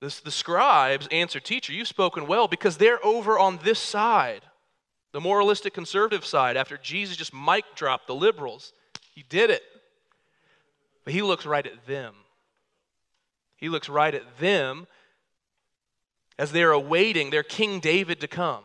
This, 0.00 0.20
the 0.20 0.30
scribes 0.30 1.08
answer, 1.10 1.40
Teacher, 1.40 1.72
you've 1.72 1.88
spoken 1.88 2.28
well 2.28 2.46
because 2.46 2.76
they're 2.76 3.04
over 3.04 3.36
on 3.36 3.58
this 3.64 3.80
side, 3.80 4.42
the 5.10 5.20
moralistic 5.20 5.74
conservative 5.74 6.24
side, 6.24 6.56
after 6.56 6.78
Jesus 6.78 7.16
just 7.16 7.34
mic 7.34 7.64
dropped 7.74 8.06
the 8.06 8.14
liberals. 8.14 8.72
He 9.16 9.24
did 9.28 9.50
it. 9.50 9.64
But 11.02 11.12
he 11.12 11.22
looks 11.22 11.44
right 11.44 11.66
at 11.66 11.88
them. 11.88 12.14
He 13.56 13.68
looks 13.68 13.88
right 13.88 14.14
at 14.14 14.38
them 14.38 14.86
as 16.38 16.52
they're 16.52 16.70
awaiting 16.70 17.30
their 17.30 17.42
King 17.42 17.80
David 17.80 18.20
to 18.20 18.28
come, 18.28 18.62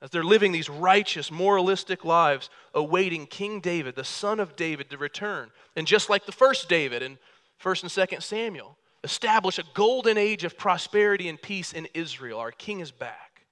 as 0.00 0.10
they're 0.10 0.22
living 0.22 0.52
these 0.52 0.70
righteous, 0.70 1.32
moralistic 1.32 2.04
lives, 2.04 2.50
awaiting 2.72 3.26
King 3.26 3.58
David, 3.58 3.96
the 3.96 4.04
son 4.04 4.38
of 4.38 4.54
David, 4.54 4.90
to 4.90 4.96
return. 4.96 5.50
And 5.74 5.88
just 5.88 6.08
like 6.08 6.24
the 6.24 6.30
first 6.30 6.68
David 6.68 7.02
in 7.02 7.18
1st 7.62 7.82
and 7.82 8.08
2nd 8.10 8.22
Samuel, 8.22 8.76
establish 9.04 9.58
a 9.58 9.64
golden 9.74 10.18
age 10.18 10.44
of 10.44 10.58
prosperity 10.58 11.28
and 11.28 11.40
peace 11.40 11.72
in 11.72 11.86
Israel. 11.94 12.38
Our 12.38 12.52
king 12.52 12.80
is 12.80 12.90
back. 12.90 13.42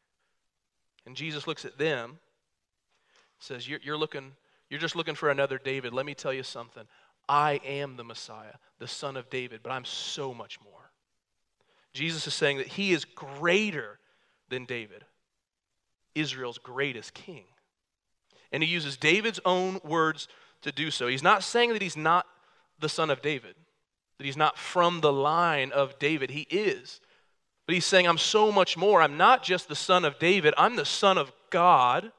And 1.07 1.17
Jesus 1.17 1.47
looks 1.47 1.65
at 1.65 1.79
them, 1.79 2.19
says, 3.39 3.69
you're, 3.69 3.81
you're, 3.83 3.97
looking, 3.97 4.33
you're 4.69 4.81
just 4.81 4.97
looking 4.97 5.15
for 5.15 5.31
another 5.31 5.59
David. 5.59 5.93
Let 5.93 6.07
me 6.07 6.15
tell 6.15 6.33
you 6.33 6.43
something. 6.43 6.85
I 7.29 7.61
am 7.65 7.97
the 7.97 8.05
Messiah, 8.05 8.55
the 8.79 8.89
son 8.89 9.17
of 9.17 9.31
David, 9.31 9.61
but 9.63 9.71
I'm 9.71 9.85
so 9.85 10.35
much 10.35 10.59
more. 10.63 10.91
Jesus 11.93 12.27
is 12.27 12.35
saying 12.35 12.59
that 12.59 12.67
he 12.67 12.93
is 12.93 13.05
greater 13.05 13.99
than 14.49 14.65
David, 14.65 15.05
Israel's 16.15 16.59
greatest 16.59 17.15
king. 17.15 17.45
And 18.53 18.63
he 18.63 18.69
uses 18.69 18.97
David's 18.97 19.41
own 19.45 19.81
words 19.85 20.29
to 20.63 20.73
do 20.73 20.91
so. 20.91 21.07
He's 21.07 21.23
not 21.23 21.43
saying 21.43 21.73
that 21.73 21.83
he's 21.83 21.97
not 21.97 22.27
the 22.79 22.89
son 22.89 23.11
of 23.11 23.21
David, 23.21 23.55
that 24.19 24.25
he's 24.25 24.37
not 24.37 24.59
from 24.59 25.01
the 25.01 25.13
line 25.13 25.73
of 25.73 25.99
David. 25.99 26.31
He 26.31 26.43
is. 26.51 27.01
But 27.67 27.75
he's 27.75 27.85
saying, 27.85 28.07
I'm 28.07 28.19
so 28.19 28.51
much 28.51 28.77
more. 28.77 29.01
I'm 29.01 29.17
not 29.17 29.43
just 29.43 29.69
the 29.69 29.77
son 29.77 30.05
of 30.05 30.19
David, 30.19 30.55
I'm 30.57 30.77
the 30.77 30.85
son 30.85 31.19
of 31.19 31.33
God, 31.51 32.13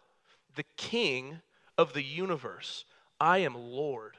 the 0.55 0.65
king 0.77 1.39
of 1.77 1.93
the 1.93 2.03
universe. 2.03 2.85
I 3.19 3.39
am 3.39 3.55
Lord. 3.55 4.15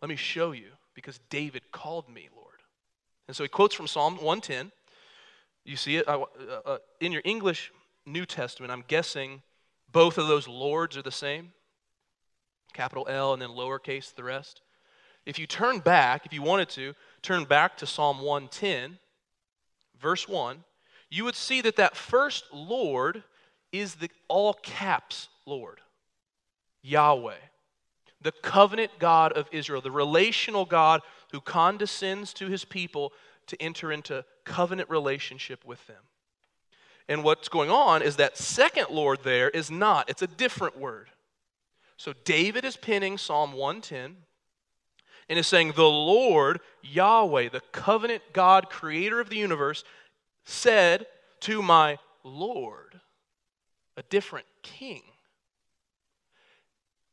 Let 0.00 0.08
me 0.08 0.16
show 0.16 0.52
you, 0.52 0.70
because 0.94 1.20
David 1.30 1.62
called 1.70 2.08
me 2.08 2.28
Lord. 2.34 2.48
And 3.28 3.36
so 3.36 3.44
he 3.44 3.48
quotes 3.48 3.74
from 3.74 3.86
Psalm 3.86 4.14
110. 4.14 4.72
You 5.64 5.76
see 5.76 5.96
it 5.96 6.08
uh, 6.08 6.24
uh, 6.64 6.78
in 7.00 7.12
your 7.12 7.22
English 7.24 7.72
New 8.04 8.26
Testament. 8.26 8.72
I'm 8.72 8.84
guessing 8.88 9.42
both 9.90 10.18
of 10.18 10.26
those 10.26 10.48
lords 10.48 10.96
are 10.96 11.02
the 11.02 11.12
same 11.12 11.52
capital 12.72 13.06
L 13.08 13.32
and 13.32 13.42
then 13.42 13.50
lowercase 13.50 14.14
the 14.14 14.24
rest. 14.24 14.62
If 15.24 15.38
you 15.38 15.46
turn 15.46 15.78
back, 15.78 16.26
if 16.26 16.32
you 16.32 16.42
wanted 16.42 16.68
to, 16.70 16.94
turn 17.22 17.44
back 17.44 17.76
to 17.78 17.86
Psalm 17.86 18.18
110, 18.18 18.98
verse 20.00 20.28
1, 20.28 20.64
you 21.10 21.24
would 21.24 21.36
see 21.36 21.60
that 21.60 21.76
that 21.76 21.96
first 21.96 22.44
Lord 22.52 23.22
is 23.70 23.96
the 23.96 24.10
all 24.28 24.54
caps 24.54 25.28
Lord, 25.46 25.80
Yahweh 26.82 27.34
the 28.22 28.32
covenant 28.32 28.92
God 28.98 29.32
of 29.32 29.48
Israel, 29.52 29.80
the 29.80 29.90
relational 29.90 30.64
God 30.64 31.02
who 31.32 31.40
condescends 31.40 32.32
to 32.34 32.46
his 32.46 32.64
people 32.64 33.12
to 33.48 33.60
enter 33.60 33.92
into 33.92 34.24
covenant 34.44 34.88
relationship 34.88 35.64
with 35.64 35.84
them. 35.86 36.02
And 37.08 37.24
what's 37.24 37.48
going 37.48 37.70
on 37.70 38.02
is 38.02 38.16
that 38.16 38.38
second 38.38 38.86
Lord 38.90 39.20
there 39.24 39.50
is 39.50 39.70
not, 39.70 40.08
it's 40.08 40.22
a 40.22 40.26
different 40.26 40.78
word. 40.78 41.10
So 41.96 42.12
David 42.24 42.64
is 42.64 42.76
pinning 42.76 43.18
Psalm 43.18 43.52
110 43.52 44.16
and 45.32 45.38
is 45.38 45.46
saying, 45.46 45.72
The 45.74 45.82
Lord, 45.82 46.60
Yahweh, 46.82 47.48
the 47.48 47.62
covenant 47.72 48.22
God, 48.34 48.68
creator 48.68 49.18
of 49.18 49.30
the 49.30 49.38
universe, 49.38 49.82
said 50.44 51.06
to 51.40 51.62
my 51.62 51.96
Lord, 52.22 53.00
a 53.96 54.02
different 54.02 54.44
king. 54.60 55.00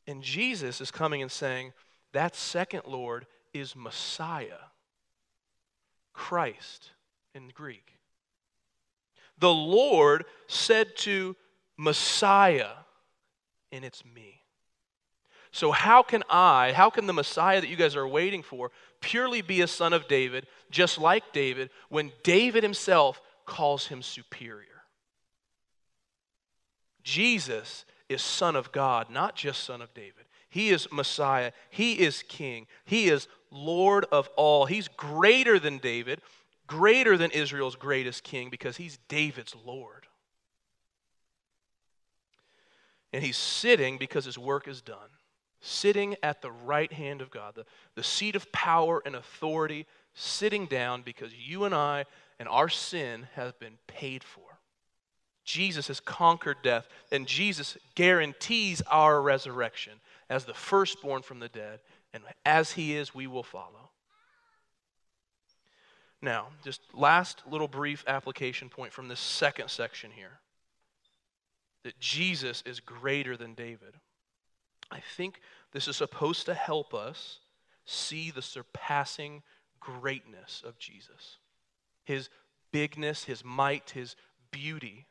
And 0.06 0.22
Jesus 0.22 0.82
is 0.82 0.90
coming 0.90 1.22
and 1.22 1.32
saying, 1.32 1.72
that 2.12 2.36
second 2.36 2.82
Lord 2.86 3.26
is 3.54 3.74
Messiah, 3.74 4.68
Christ 6.12 6.90
in 7.34 7.48
Greek. 7.48 7.96
The 9.38 9.48
Lord 9.48 10.26
said 10.46 10.94
to 10.98 11.36
Messiah, 11.78 12.72
and 13.72 13.82
it's 13.82 14.04
me. 14.04 14.39
So, 15.52 15.72
how 15.72 16.02
can 16.02 16.22
I, 16.30 16.72
how 16.72 16.90
can 16.90 17.06
the 17.06 17.12
Messiah 17.12 17.60
that 17.60 17.68
you 17.68 17.76
guys 17.76 17.96
are 17.96 18.06
waiting 18.06 18.42
for 18.42 18.70
purely 19.00 19.42
be 19.42 19.62
a 19.62 19.66
son 19.66 19.92
of 19.92 20.06
David, 20.06 20.46
just 20.70 20.98
like 20.98 21.32
David, 21.32 21.70
when 21.88 22.12
David 22.22 22.62
himself 22.62 23.20
calls 23.46 23.88
him 23.88 24.02
superior? 24.02 24.66
Jesus 27.02 27.84
is 28.08 28.22
Son 28.22 28.56
of 28.56 28.72
God, 28.72 29.10
not 29.10 29.34
just 29.34 29.64
Son 29.64 29.82
of 29.82 29.92
David. 29.94 30.26
He 30.50 30.70
is 30.70 30.88
Messiah. 30.90 31.52
He 31.70 31.94
is 31.94 32.24
King. 32.28 32.66
He 32.84 33.08
is 33.08 33.28
Lord 33.50 34.04
of 34.10 34.28
all. 34.36 34.66
He's 34.66 34.88
greater 34.88 35.58
than 35.58 35.78
David, 35.78 36.20
greater 36.66 37.16
than 37.16 37.30
Israel's 37.30 37.76
greatest 37.76 38.24
king 38.24 38.50
because 38.50 38.76
he's 38.76 38.98
David's 39.08 39.54
Lord. 39.64 40.06
And 43.12 43.24
he's 43.24 43.36
sitting 43.36 43.98
because 43.98 44.24
his 44.24 44.38
work 44.38 44.68
is 44.68 44.80
done, 44.82 45.10
sitting 45.60 46.16
at 46.22 46.42
the 46.42 46.50
right 46.50 46.92
hand 46.92 47.20
of 47.20 47.30
God, 47.30 47.54
the, 47.54 47.66
the 47.94 48.02
seat 48.02 48.36
of 48.36 48.50
power 48.52 49.02
and 49.04 49.14
authority, 49.14 49.86
sitting 50.14 50.66
down 50.66 51.02
because 51.02 51.32
you 51.34 51.64
and 51.64 51.74
I 51.74 52.06
and 52.38 52.48
our 52.48 52.68
sin 52.68 53.28
have 53.34 53.58
been 53.58 53.78
paid 53.86 54.24
for. 54.24 54.42
Jesus 55.44 55.88
has 55.88 56.00
conquered 56.00 56.58
death, 56.62 56.88
and 57.10 57.26
Jesus 57.26 57.76
guarantees 57.94 58.82
our 58.82 59.20
resurrection 59.20 59.94
as 60.28 60.44
the 60.44 60.54
firstborn 60.54 61.22
from 61.22 61.40
the 61.40 61.48
dead. 61.48 61.80
And 62.12 62.22
as 62.44 62.72
he 62.72 62.94
is, 62.96 63.14
we 63.14 63.26
will 63.26 63.42
follow. 63.42 63.90
Now, 66.22 66.48
just 66.62 66.80
last 66.92 67.42
little 67.50 67.68
brief 67.68 68.04
application 68.06 68.68
point 68.68 68.92
from 68.92 69.08
this 69.08 69.20
second 69.20 69.70
section 69.70 70.10
here 70.10 70.40
that 71.82 71.98
Jesus 71.98 72.62
is 72.66 72.78
greater 72.78 73.36
than 73.36 73.54
David. 73.54 73.94
I 74.90 75.00
think 75.16 75.40
this 75.72 75.88
is 75.88 75.96
supposed 75.96 76.46
to 76.46 76.54
help 76.54 76.94
us 76.94 77.40
see 77.84 78.30
the 78.30 78.42
surpassing 78.42 79.42
greatness 79.78 80.62
of 80.64 80.78
Jesus, 80.78 81.38
his 82.04 82.28
bigness, 82.72 83.24
his 83.24 83.44
might, 83.44 83.90
his 83.90 84.16
beauty. 84.50 85.06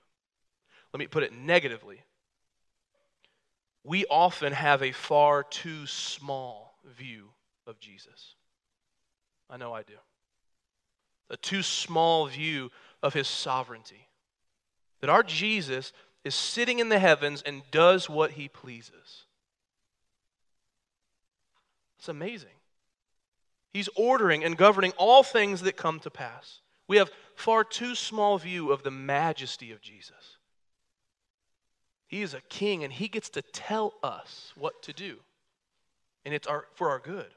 Let 0.94 1.00
me 1.00 1.08
put 1.08 1.24
it 1.24 1.34
negatively. 1.34 2.04
We 3.84 4.06
often 4.06 4.54
have 4.54 4.84
a 4.84 4.92
far 4.92 5.44
too 5.44 5.88
small 5.88 6.76
view 6.86 7.30
of 7.66 7.80
Jesus. 7.80 8.36
I 9.50 9.58
know 9.58 9.74
I 9.74 9.84
do. 9.84 9.96
A 11.30 11.38
too 11.38 11.64
small 11.64 12.28
view 12.28 12.72
of 13.02 13.14
his 13.14 13.28
sovereignty. 13.28 14.10
That 15.02 15.10
our 15.10 15.24
Jesus 15.24 15.94
is 16.24 16.36
sitting 16.36 16.80
in 16.80 16.90
the 16.90 17.00
heavens 17.00 17.42
and 17.42 17.64
does 17.72 18.10
what 18.10 18.32
he 18.32 18.48
pleases. 18.48 19.26
It's 22.00 22.08
amazing. 22.08 22.50
He's 23.74 23.90
ordering 23.96 24.44
and 24.44 24.58
governing 24.58 24.94
all 24.98 25.22
things 25.22 25.62
that 25.62 25.76
come 25.78 26.00
to 26.00 26.10
pass. 26.10 26.62
We 26.88 26.98
have 26.98 27.12
far 27.36 27.64
too 27.64 27.94
small 27.94 28.38
view 28.38 28.72
of 28.72 28.84
the 28.84 28.92
majesty 28.92 29.72
of 29.72 29.82
Jesus. 29.82 30.38
He 32.08 32.22
is 32.22 32.34
a 32.34 32.42
king 32.42 32.84
and 32.84 32.92
he 32.92 33.10
gets 33.10 33.30
to 33.32 33.42
tell 33.42 33.94
us 34.02 34.54
what 34.56 34.82
to 34.84 34.94
do. 34.94 35.18
And 36.26 36.34
it's 36.34 36.48
our, 36.48 36.66
for 36.74 36.90
our 36.90 37.00
good. 37.00 37.32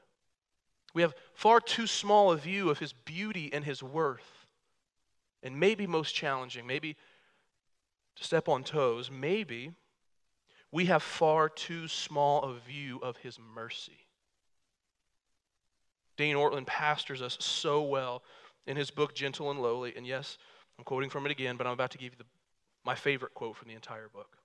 We 0.93 1.01
have 1.01 1.13
far 1.33 1.59
too 1.59 1.85
small 1.85 2.31
a 2.31 2.37
view 2.37 2.69
of 2.69 2.79
his 2.79 2.93
beauty 2.93 3.51
and 3.51 3.65
his 3.65 3.83
worth. 3.83 4.47
And 5.43 5.59
maybe 5.59 5.85
most 5.87 6.15
challenging, 6.15 6.65
maybe 6.65 6.95
to 8.15 8.23
step 8.23 8.47
on 8.47 8.63
toes, 8.63 9.11
maybe 9.11 9.73
we 10.71 10.85
have 10.85 11.03
far 11.03 11.49
too 11.49 11.87
small 11.89 12.43
a 12.43 12.55
view 12.59 12.99
of 13.03 13.17
his 13.17 13.37
mercy. 13.37 14.02
Dane 16.17 16.35
Ortlund 16.35 16.67
pastors 16.67 17.21
us 17.21 17.37
so 17.39 17.81
well 17.81 18.23
in 18.67 18.77
his 18.77 18.91
book, 18.91 19.15
Gentle 19.15 19.51
and 19.51 19.61
Lowly. 19.61 19.93
And 19.95 20.05
yes, 20.05 20.37
I'm 20.77 20.85
quoting 20.85 21.09
from 21.09 21.25
it 21.25 21.31
again, 21.31 21.57
but 21.57 21.67
I'm 21.67 21.73
about 21.73 21.91
to 21.91 21.97
give 21.97 22.13
you 22.13 22.17
the, 22.17 22.25
my 22.85 22.95
favorite 22.95 23.33
quote 23.33 23.55
from 23.55 23.67
the 23.67 23.75
entire 23.75 24.09
book. 24.09 24.37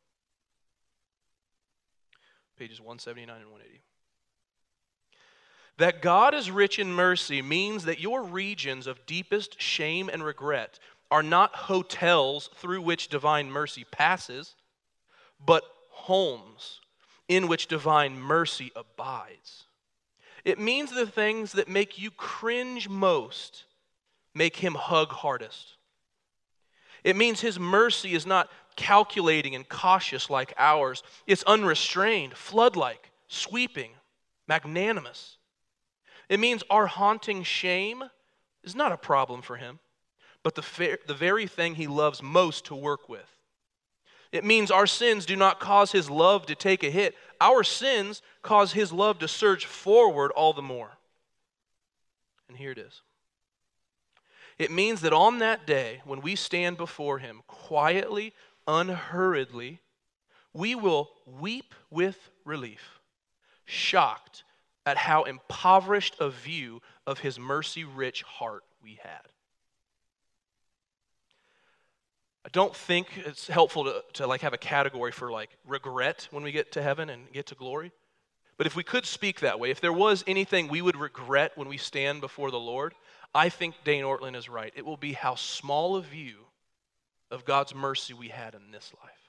Pages 2.59 2.81
179 2.81 3.37
and 3.37 3.51
180. 3.51 3.81
That 5.79 6.03
God 6.03 6.35
is 6.35 6.51
rich 6.51 6.81
in 6.81 6.93
mercy 6.93 7.41
means 7.41 7.85
that 7.85 8.01
your 8.01 8.25
regions 8.25 8.89
of 8.89 9.07
deepest 9.07 9.61
shame 9.63 10.09
and 10.09 10.25
regret 10.25 10.81
are 11.11 11.23
not 11.23 11.55
hotels 11.55 12.51
through 12.57 12.83
which 12.83 13.09
divine 13.09 13.51
mercy 13.51 13.85
passes, 13.91 14.57
but 15.45 15.63
homes 15.91 16.81
in 17.29 17.47
which 17.47 17.69
divine 17.69 18.19
mercy 18.19 18.73
abides. 18.75 19.68
It 20.49 20.59
means 20.59 20.91
the 20.91 21.07
things 21.07 21.53
that 21.53 21.69
make 21.69 21.99
you 21.99 22.11
cringe 22.11 22.89
most 22.89 23.67
make 24.35 24.57
him 24.57 24.75
hug 24.75 25.13
hardest. 25.13 25.77
It 27.05 27.17
means 27.17 27.43
his 27.43 27.61
mercy 27.61 28.15
is 28.15 28.25
not 28.25 28.49
calculating 28.75 29.55
and 29.55 29.69
cautious 29.69 30.31
like 30.31 30.55
ours, 30.57 31.03
it's 31.27 31.43
unrestrained, 31.43 32.33
flood 32.33 32.77
like, 32.77 33.11
sweeping, 33.27 33.91
magnanimous. 34.47 35.37
It 36.31 36.41
means 36.41 36.63
our 36.71 36.87
haunting 36.87 37.43
shame 37.43 38.05
is 38.65 38.75
not 38.75 38.91
a 38.91 38.97
problem 38.97 39.43
for 39.43 39.57
him, 39.57 39.81
but 40.43 40.55
the, 40.55 40.63
fa- 40.63 40.97
the 41.07 41.13
very 41.13 41.47
thing 41.47 41.75
he 41.75 41.89
loves 41.89 42.23
most 42.23 42.65
to 42.65 42.75
work 42.75 43.07
with. 43.11 43.38
It 44.33 44.45
means 44.45 44.71
our 44.71 44.87
sins 44.87 45.25
do 45.25 45.37
not 45.37 45.61
cause 45.61 45.93
his 45.93 46.11
love 46.11 46.47
to 46.47 46.55
take 46.55 46.85
a 46.85 46.91
hit. 46.91 47.15
Our 47.41 47.65
sins 47.65 48.23
cause 48.43 48.73
his 48.73 48.93
love 48.93 49.19
to 49.21 49.29
surge 49.29 49.65
forward 49.65 50.31
all 50.33 50.53
the 50.53 50.63
more. 50.63 50.99
And 52.49 52.57
here 52.57 52.73
it 52.73 52.79
is. 52.79 53.03
It 54.59 54.71
means 54.71 55.01
that 55.03 55.13
on 55.13 55.39
that 55.39 55.67
day, 55.67 56.03
when 56.05 56.21
we 56.21 56.35
stand 56.35 56.77
before 56.77 57.19
him 57.19 57.43
quietly, 57.47 58.35
unhurriedly, 58.67 59.81
we 60.53 60.75
will 60.75 61.11
weep 61.25 61.75
with 61.91 62.31
relief, 62.45 63.01
shocked 63.65 64.43
at 64.85 64.97
how 64.97 65.23
impoverished 65.23 66.17
a 66.19 66.29
view 66.29 66.83
of 67.07 67.21
his 67.21 67.39
mercy 67.39 67.85
rich 67.85 68.23
heart 68.23 68.65
we 68.83 68.99
had. 69.03 69.29
I 72.49 72.51
don't 72.51 72.75
think 72.75 73.09
it's 73.27 73.47
helpful 73.47 73.85
to, 73.85 74.03
to 74.15 74.27
like 74.27 74.41
have 74.41 74.55
a 74.55 74.59
category 74.59 75.13
for 75.13 75.31
like 75.31 75.51
regret 75.67 76.29
when 76.31 76.43
we 76.43 76.51
get 76.51 76.73
to 76.73 76.83
heaven 76.83 77.11
and 77.11 77.31
get 77.31 77.45
to 77.49 77.55
glory. 77.55 77.93
But 78.57 78.67
if 78.67 78.75
we 78.75 78.83
could 78.83 79.05
speak 79.05 79.41
that 79.41 79.61
way, 79.61 79.71
if 79.71 79.83
there 79.83 79.93
was 79.93 80.25
anything 80.27 80.69
we 80.69 80.81
would 80.81 80.97
regret 80.97 81.53
when 81.57 81.69
we 81.69 81.77
stand 81.77 82.23
before 82.23 82.51
the 82.51 82.59
Lord, 82.59 82.95
I 83.35 83.51
think 83.51 83.75
Dane 83.85 84.03
Ortlund 84.03 84.35
is 84.35 84.49
right. 84.49 84.73
It 84.75 84.87
will 84.87 84.97
be 84.97 85.13
how 85.13 85.35
small 85.35 85.97
a 85.97 86.01
view 86.01 86.37
of 87.31 87.45
God's 87.45 87.75
mercy 87.75 88.15
we 88.15 88.29
had 88.29 88.55
in 88.55 88.71
this 88.73 88.95
life. 89.05 89.29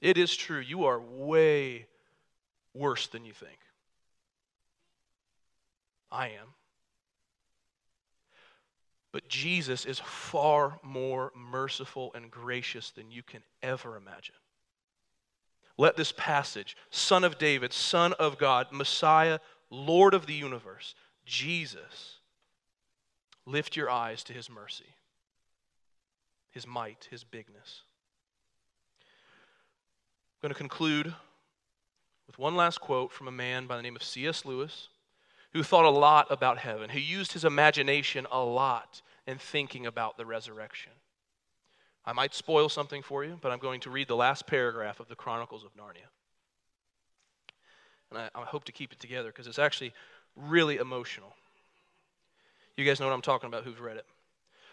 It 0.00 0.16
is 0.16 0.36
true, 0.36 0.60
you 0.60 0.84
are 0.84 1.00
way 1.00 1.88
worse 2.72 3.08
than 3.08 3.24
you 3.24 3.32
think. 3.32 3.58
I 6.12 6.28
am. 6.28 6.54
But 9.14 9.28
Jesus 9.28 9.84
is 9.84 10.00
far 10.00 10.80
more 10.82 11.30
merciful 11.36 12.10
and 12.16 12.32
gracious 12.32 12.90
than 12.90 13.12
you 13.12 13.22
can 13.22 13.44
ever 13.62 13.96
imagine. 13.96 14.34
Let 15.78 15.96
this 15.96 16.10
passage, 16.10 16.76
Son 16.90 17.22
of 17.22 17.38
David, 17.38 17.72
Son 17.72 18.12
of 18.14 18.38
God, 18.38 18.72
Messiah, 18.72 19.38
Lord 19.70 20.14
of 20.14 20.26
the 20.26 20.34
universe, 20.34 20.96
Jesus, 21.24 22.16
lift 23.46 23.76
your 23.76 23.88
eyes 23.88 24.24
to 24.24 24.32
his 24.32 24.50
mercy, 24.50 24.96
his 26.50 26.66
might, 26.66 27.06
his 27.08 27.22
bigness. 27.22 27.82
I'm 29.00 30.48
going 30.48 30.52
to 30.52 30.58
conclude 30.58 31.14
with 32.26 32.36
one 32.40 32.56
last 32.56 32.80
quote 32.80 33.12
from 33.12 33.28
a 33.28 33.32
man 33.32 33.68
by 33.68 33.76
the 33.76 33.82
name 33.84 33.94
of 33.94 34.02
C.S. 34.02 34.44
Lewis 34.44 34.88
who 35.54 35.62
thought 35.62 35.84
a 35.84 35.90
lot 35.90 36.26
about 36.30 36.58
heaven, 36.58 36.90
who 36.90 36.98
used 36.98 37.32
his 37.32 37.44
imagination 37.44 38.26
a 38.30 38.40
lot 38.40 39.00
in 39.26 39.38
thinking 39.38 39.86
about 39.86 40.18
the 40.18 40.26
resurrection. 40.26 40.92
I 42.04 42.12
might 42.12 42.34
spoil 42.34 42.68
something 42.68 43.02
for 43.02 43.24
you, 43.24 43.38
but 43.40 43.52
I'm 43.52 43.60
going 43.60 43.80
to 43.80 43.90
read 43.90 44.08
the 44.08 44.16
last 44.16 44.46
paragraph 44.46 45.00
of 45.00 45.08
the 45.08 45.14
Chronicles 45.14 45.64
of 45.64 45.70
Narnia. 45.76 46.10
And 48.10 48.18
I, 48.18 48.28
I 48.34 48.44
hope 48.44 48.64
to 48.64 48.72
keep 48.72 48.92
it 48.92 48.98
together 48.98 49.28
because 49.28 49.46
it's 49.46 49.60
actually 49.60 49.94
really 50.36 50.76
emotional. 50.76 51.32
You 52.76 52.84
guys 52.84 52.98
know 52.98 53.06
what 53.06 53.14
I'm 53.14 53.22
talking 53.22 53.46
about 53.46 53.62
who've 53.62 53.80
read 53.80 53.96
it. 53.96 54.06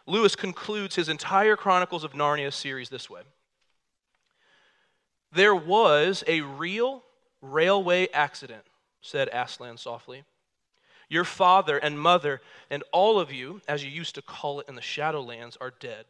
Lewis 0.07 0.35
concludes 0.35 0.95
his 0.95 1.09
entire 1.09 1.55
Chronicles 1.55 2.03
of 2.03 2.13
Narnia 2.13 2.51
series 2.51 2.89
this 2.89 3.07
way 3.07 3.21
There 5.31 5.55
was 5.55 6.23
a 6.25 6.41
real 6.41 7.03
railway 7.39 8.07
accident, 8.13 8.63
said 9.01 9.29
Aslan 9.31 9.77
softly. 9.77 10.23
Your 11.11 11.25
father 11.25 11.77
and 11.77 11.99
mother 11.99 12.39
and 12.69 12.85
all 12.93 13.19
of 13.19 13.33
you, 13.33 13.59
as 13.67 13.83
you 13.83 13.91
used 13.91 14.15
to 14.15 14.21
call 14.21 14.61
it 14.61 14.69
in 14.69 14.75
the 14.75 14.81
Shadowlands, 14.81 15.57
are 15.59 15.73
dead. 15.77 16.05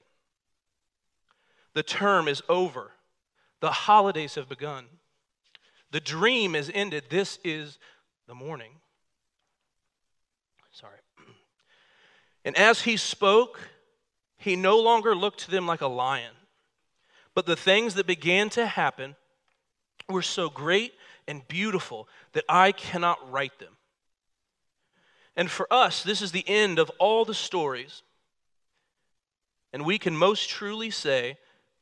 The 1.73 1.81
term 1.81 2.27
is 2.27 2.43
over. 2.47 2.91
The 3.61 3.71
holidays 3.71 4.35
have 4.35 4.47
begun. 4.47 4.85
The 5.89 6.01
dream 6.01 6.53
is 6.53 6.69
ended. 6.71 7.05
This 7.09 7.39
is 7.43 7.79
the 8.27 8.35
morning. 8.35 8.73
Sorry. 10.71 10.99
And 12.45 12.55
as 12.55 12.81
he 12.81 12.95
spoke, 12.95 13.59
he 14.37 14.55
no 14.55 14.79
longer 14.79 15.15
looked 15.15 15.41
to 15.41 15.51
them 15.51 15.65
like 15.65 15.81
a 15.81 15.87
lion. 15.87 16.33
But 17.33 17.47
the 17.47 17.55
things 17.55 17.95
that 17.95 18.05
began 18.05 18.49
to 18.51 18.67
happen 18.67 19.15
were 20.07 20.21
so 20.21 20.49
great 20.49 20.93
and 21.27 21.47
beautiful 21.47 22.07
that 22.33 22.45
I 22.47 22.71
cannot 22.71 23.31
write 23.31 23.57
them. 23.57 23.77
And 25.35 25.49
for 25.49 25.71
us, 25.71 26.03
this 26.03 26.21
is 26.21 26.31
the 26.31 26.47
end 26.47 26.79
of 26.79 26.91
all 26.99 27.25
the 27.25 27.33
stories. 27.33 28.03
And 29.73 29.85
we 29.85 29.97
can 29.97 30.15
most 30.15 30.49
truly 30.49 30.89
say 30.89 31.37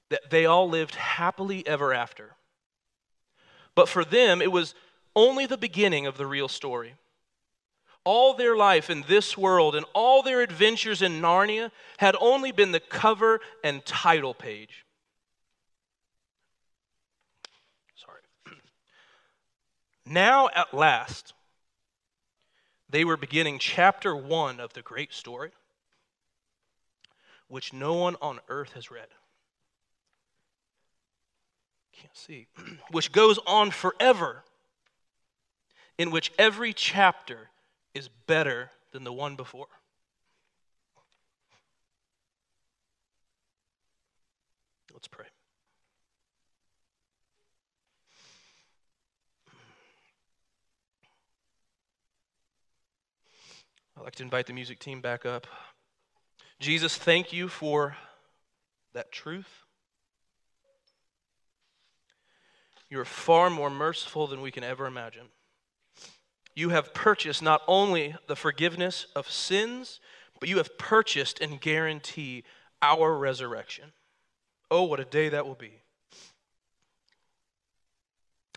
that 0.09 0.29
they 0.29 0.45
all 0.45 0.69
lived 0.69 0.95
happily 0.95 1.65
ever 1.65 1.93
after. 1.93 2.35
But 3.75 3.89
for 3.89 4.03
them, 4.03 4.41
it 4.41 4.51
was 4.51 4.75
only 5.15 5.45
the 5.45 5.57
beginning 5.57 6.05
of 6.05 6.17
the 6.17 6.25
real 6.25 6.47
story. 6.47 6.95
All 8.03 8.33
their 8.33 8.55
life 8.55 8.89
in 8.89 9.03
this 9.07 9.37
world 9.37 9.75
and 9.75 9.85
all 9.93 10.23
their 10.23 10.41
adventures 10.41 11.01
in 11.01 11.21
Narnia 11.21 11.71
had 11.97 12.15
only 12.19 12.51
been 12.51 12.71
the 12.71 12.79
cover 12.79 13.39
and 13.63 13.85
title 13.85 14.33
page. 14.33 14.85
Sorry. 17.95 18.21
now, 20.05 20.49
at 20.55 20.73
last, 20.73 21.33
they 22.89 23.05
were 23.05 23.17
beginning 23.17 23.59
chapter 23.59 24.15
one 24.15 24.59
of 24.59 24.73
the 24.73 24.81
great 24.81 25.13
story, 25.13 25.51
which 27.47 27.71
no 27.71 27.93
one 27.93 28.15
on 28.21 28.39
earth 28.49 28.73
has 28.73 28.89
read. 28.89 29.07
Can't 31.93 32.17
see. 32.17 32.47
which 32.91 33.11
goes 33.11 33.39
on 33.45 33.71
forever, 33.71 34.43
in 35.97 36.11
which 36.11 36.31
every 36.39 36.73
chapter 36.73 37.49
is 37.93 38.09
better 38.27 38.71
than 38.91 39.03
the 39.03 39.13
one 39.13 39.35
before. 39.35 39.67
Let's 44.93 45.07
pray. 45.07 45.25
I'd 53.99 54.05
like 54.05 54.15
to 54.15 54.23
invite 54.23 54.45
the 54.45 54.53
music 54.53 54.79
team 54.79 55.01
back 55.01 55.25
up. 55.25 55.45
Jesus, 56.61 56.95
thank 56.97 57.33
you 57.33 57.49
for 57.49 57.97
that 58.93 59.11
truth. 59.11 59.65
You 62.89 63.01
are 63.01 63.05
far 63.05 63.49
more 63.49 63.69
merciful 63.69 64.25
than 64.25 64.39
we 64.39 64.51
can 64.51 64.63
ever 64.63 64.85
imagine. 64.85 65.25
You 66.55 66.69
have 66.69 66.93
purchased 66.93 67.43
not 67.43 67.61
only 67.67 68.15
the 68.27 68.37
forgiveness 68.37 69.05
of 69.17 69.29
sins, 69.29 69.99
but 70.39 70.47
you 70.47 70.57
have 70.57 70.77
purchased 70.77 71.41
and 71.41 71.59
guarantee 71.59 72.45
our 72.81 73.17
resurrection. 73.17 73.91
Oh, 74.71 74.83
what 74.83 75.01
a 75.01 75.05
day 75.05 75.27
that 75.27 75.45
will 75.45 75.55
be. 75.55 75.73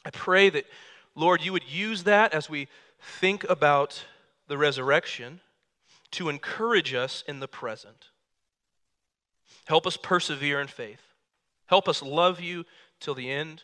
I 0.05 0.11
pray 0.11 0.51
that, 0.51 0.67
Lord, 1.17 1.43
you 1.43 1.51
would 1.51 1.69
use 1.69 2.05
that 2.05 2.33
as 2.33 2.49
we 2.49 2.69
think 3.01 3.43
about 3.51 4.05
the 4.53 4.59
resurrection 4.59 5.41
to 6.11 6.29
encourage 6.29 6.93
us 6.93 7.25
in 7.27 7.41
the 7.41 7.49
present. 7.49 8.11
Help 9.65 9.87
us 9.87 9.97
persevere 9.97 10.61
in 10.61 10.67
faith. 10.67 11.01
Help 11.65 11.89
us 11.89 12.03
love 12.03 12.39
you 12.39 12.67
till 13.01 13.15
the 13.15 13.31
end. 13.31 13.63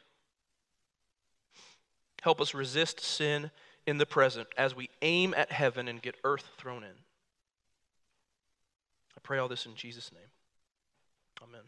Help 2.22 2.40
us 2.40 2.54
resist 2.54 3.00
sin 3.00 3.50
in 3.86 3.98
the 3.98 4.06
present 4.06 4.48
as 4.56 4.74
we 4.74 4.88
aim 5.02 5.34
at 5.36 5.52
heaven 5.52 5.88
and 5.88 6.00
get 6.00 6.14
earth 6.24 6.52
thrown 6.56 6.82
in. 6.82 6.96
I 9.14 9.20
pray 9.22 9.36
all 9.36 9.48
this 9.48 9.66
in 9.66 9.74
Jesus' 9.74 10.10
name. 10.10 10.30
Amen. 11.42 11.64